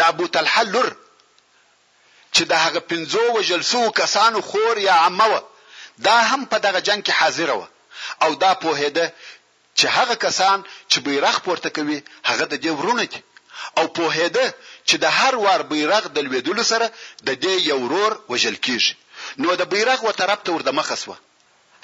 [0.00, 0.90] د ابو طلحه لور
[2.34, 5.40] چې د هغه پنځو وجلسو کسانو خور یا عمه
[6.06, 7.66] دا هم په دغه جنگ کې حاضر و
[8.24, 9.06] او دا پوهیده
[9.78, 10.58] چې هغه کسان
[10.90, 11.98] چې بیرغ پورته کوي
[12.30, 13.20] هغه د دې ورونه دي
[13.78, 14.46] او پوهیده
[14.88, 16.86] چې د هر وار بیرغ د لویدلو سره
[17.28, 18.92] د دې یو ورور وجل کیږي
[19.42, 21.16] نو د بیرغ و طرف ته ورده مخسوه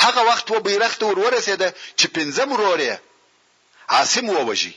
[0.04, 2.96] هغه وخت و بیرغ ته ورورسیده چې پنځم ورور یې
[3.94, 4.74] عاصم ووجي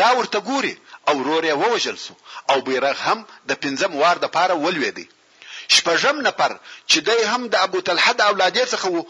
[0.00, 0.74] دا ورته ګوري
[1.08, 2.14] او ورور یې ووجل سو
[2.50, 3.18] او بیرغ هم
[3.48, 5.06] د پنځم وار د پاره ولوي دی
[5.74, 6.52] شپږم نفر
[6.90, 9.02] چې دی هم د ابو طلحه د اولادې څخه وو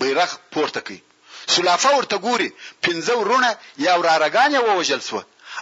[0.00, 0.98] بیرغ پورته کړ
[1.54, 2.50] سلافه ورته ګوري
[2.84, 3.50] پنځه ورونه
[3.86, 5.18] یا ورارګان یې ووجل سو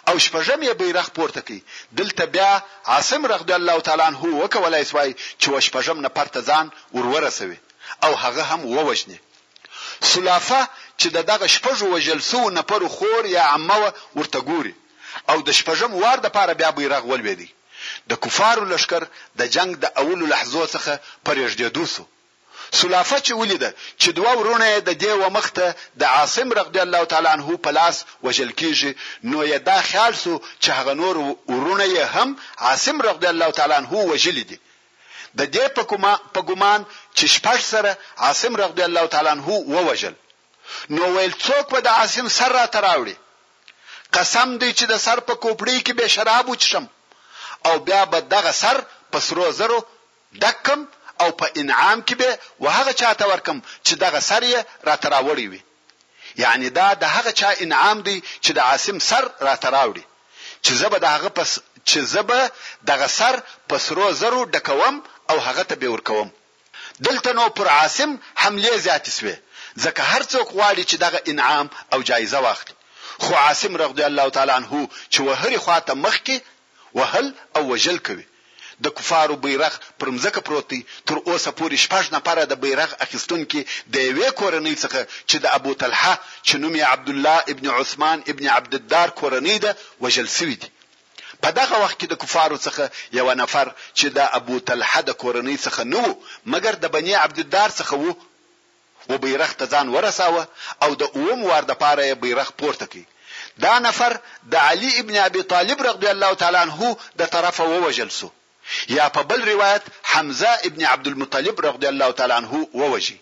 [0.09, 1.59] او شپږم یې بیرغ پورته کړ
[1.99, 2.53] دلته بیا
[2.93, 5.11] عاصم رضی الله تعالی عنه وکولای سوای
[5.41, 7.59] چې شپږم نفر ته ځان ورورسوي
[8.05, 9.19] او هغه هم ووجني
[10.13, 10.61] سلافه
[11.01, 13.77] چې دغه شپږ وجل سو نفر خور یا عمه
[14.19, 14.75] ورته ګوري
[15.31, 17.49] او د شپږم وار د پاره بیا بیرغ ولوي
[18.11, 19.03] د کفارو لشکر
[19.39, 20.93] د جنگ د اولو لحظو څخه
[21.27, 22.05] پرېږدېدو سو
[22.81, 23.71] سلافه چې ولیده
[24.03, 25.67] چې دوه ورونه د دې ومخته
[26.01, 28.91] د عاصم رضی الله تعالی عنہ په لاس وجل کیږي
[29.31, 30.33] نو یې دا خیال سو
[30.63, 31.15] چې هغه نور
[31.55, 32.29] ورونه یې هم
[32.69, 34.59] عاصم رضی الله تعالی عنہ وجل دي
[35.39, 35.67] د دې
[36.35, 36.81] په ګمان
[37.17, 37.91] چې شپږ سره
[38.27, 40.15] عاصم رضی الله تعالی عنہ ووجل
[40.95, 43.17] نو ویل څوک به د عاصم سر را تراوړي
[44.17, 46.85] قسم دی چې د سر په کوپړی کې به شراب وچشم
[47.67, 48.83] او بیا به دغه سر
[49.13, 49.87] په سرو زرو
[50.43, 50.81] دکم
[51.23, 52.31] او په انعام کې به
[52.65, 55.63] وهغه چاته ورکم چې دغه سر یې را تراوړی وي
[56.37, 60.05] یعنی دا د هغه چا انعام دی چې د عاصم سر را تراوړي
[60.65, 62.51] چې زبه دغه پس چې زبه
[62.91, 63.35] دغه سر
[63.69, 64.97] په سرو زرو ډکوم
[65.31, 66.29] او هغه ته به ورکوم
[67.07, 68.11] دلته نو پر عاصم
[68.43, 69.35] حمله زیات سوي
[69.85, 72.75] ځکه هر څوک غواړي چې دغه انعام او جایزه واخلي
[73.23, 76.37] خو عاصم رضی الله تعالی عنه چې وهري خواته مخ کې
[76.99, 78.27] وهل او وجل کوي
[78.87, 83.61] د کفارو بیرغ پر مزکه پروت دی تر اوسه پورې شپږ نفر د بیرغ اخیستونکو
[83.93, 86.15] د یوې کورنۍ څخه چې د ابو طلحه
[86.47, 89.71] چې نوم یې عبد الله ابن عثمان ابن عبد الدار کورنۍ ده
[90.07, 90.69] وجل سوی دی
[91.43, 92.85] په دغه وخت کې د کفارو څخه
[93.19, 93.67] یو نفر
[93.99, 96.13] چې د ابو طلحه د کورنۍ څخه نه وو
[96.57, 98.13] مګر د بنی عبد الدار څخه وو
[99.15, 100.45] و بیرغ ته ځان ورساوه
[100.87, 103.03] او د اوم وار د پاره بیرغ پورته کړ
[103.67, 104.13] دا نفر
[104.53, 108.29] د علي ابن ابي طالب رضی الله تعالی عنه د طرفه ووجل سو
[108.89, 112.53] یا په بل روایت حمزه ابن عبد المطلب رضی الله تعالی عنه
[112.83, 113.17] ووجي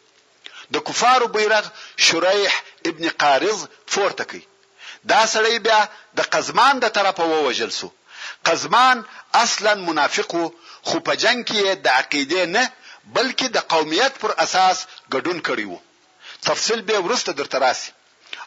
[0.75, 1.65] د کفارو بیرغ
[2.09, 2.55] شریح
[2.91, 3.61] ابن قارض
[3.93, 4.43] پورته کی
[5.11, 5.81] دا سړی بیا
[6.19, 7.89] د قزمان د طرفه ووجل سو
[8.47, 9.03] قزمان
[9.45, 10.31] اصلا منافق
[10.89, 12.65] خو په جنگ کې د عقیده نه
[13.15, 14.77] بلکې د قومیت پر اساس
[15.15, 15.81] ګډون کړی وو
[16.49, 17.91] تفصیل به ورسته درته راسي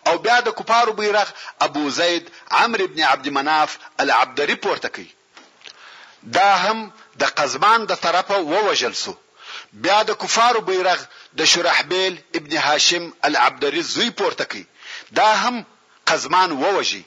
[0.08, 1.28] او بیا د کفارو بیرغ
[1.66, 2.26] ابو زید
[2.60, 3.72] عمرو ابن عبد مناف
[4.04, 5.12] العبدری پورته کوي
[6.38, 6.80] دا هم
[7.22, 9.14] د قزمان د طرفه ووجل سو
[9.84, 11.00] بیا د کفارو بیرغ
[11.40, 14.66] د شرحبیل ابن هاشم العبدری زوی پورته کوي
[15.20, 15.56] دا هم
[16.10, 17.04] قزمان ووجي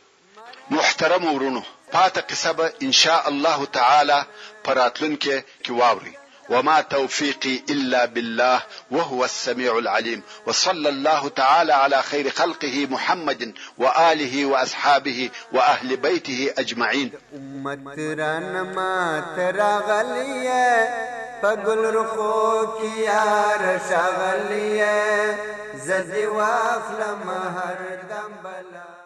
[0.76, 1.62] محترم ورونو
[1.92, 4.20] پاته قصه به ان شاء الله تعالی
[4.64, 5.34] پراتلونکو
[5.64, 6.14] کې واوري
[6.52, 14.46] وما توفيقي الا بالله وهو السميع العليم وصلى الله تعالى على خير خلقه محمد واله
[14.46, 17.12] واصحابه واهل بيته اجمعين
[21.42, 25.38] پگل رخو کی یار شغلیه
[25.86, 27.22] زدی واخلم
[27.58, 27.78] هر
[28.10, 29.01] دم بلا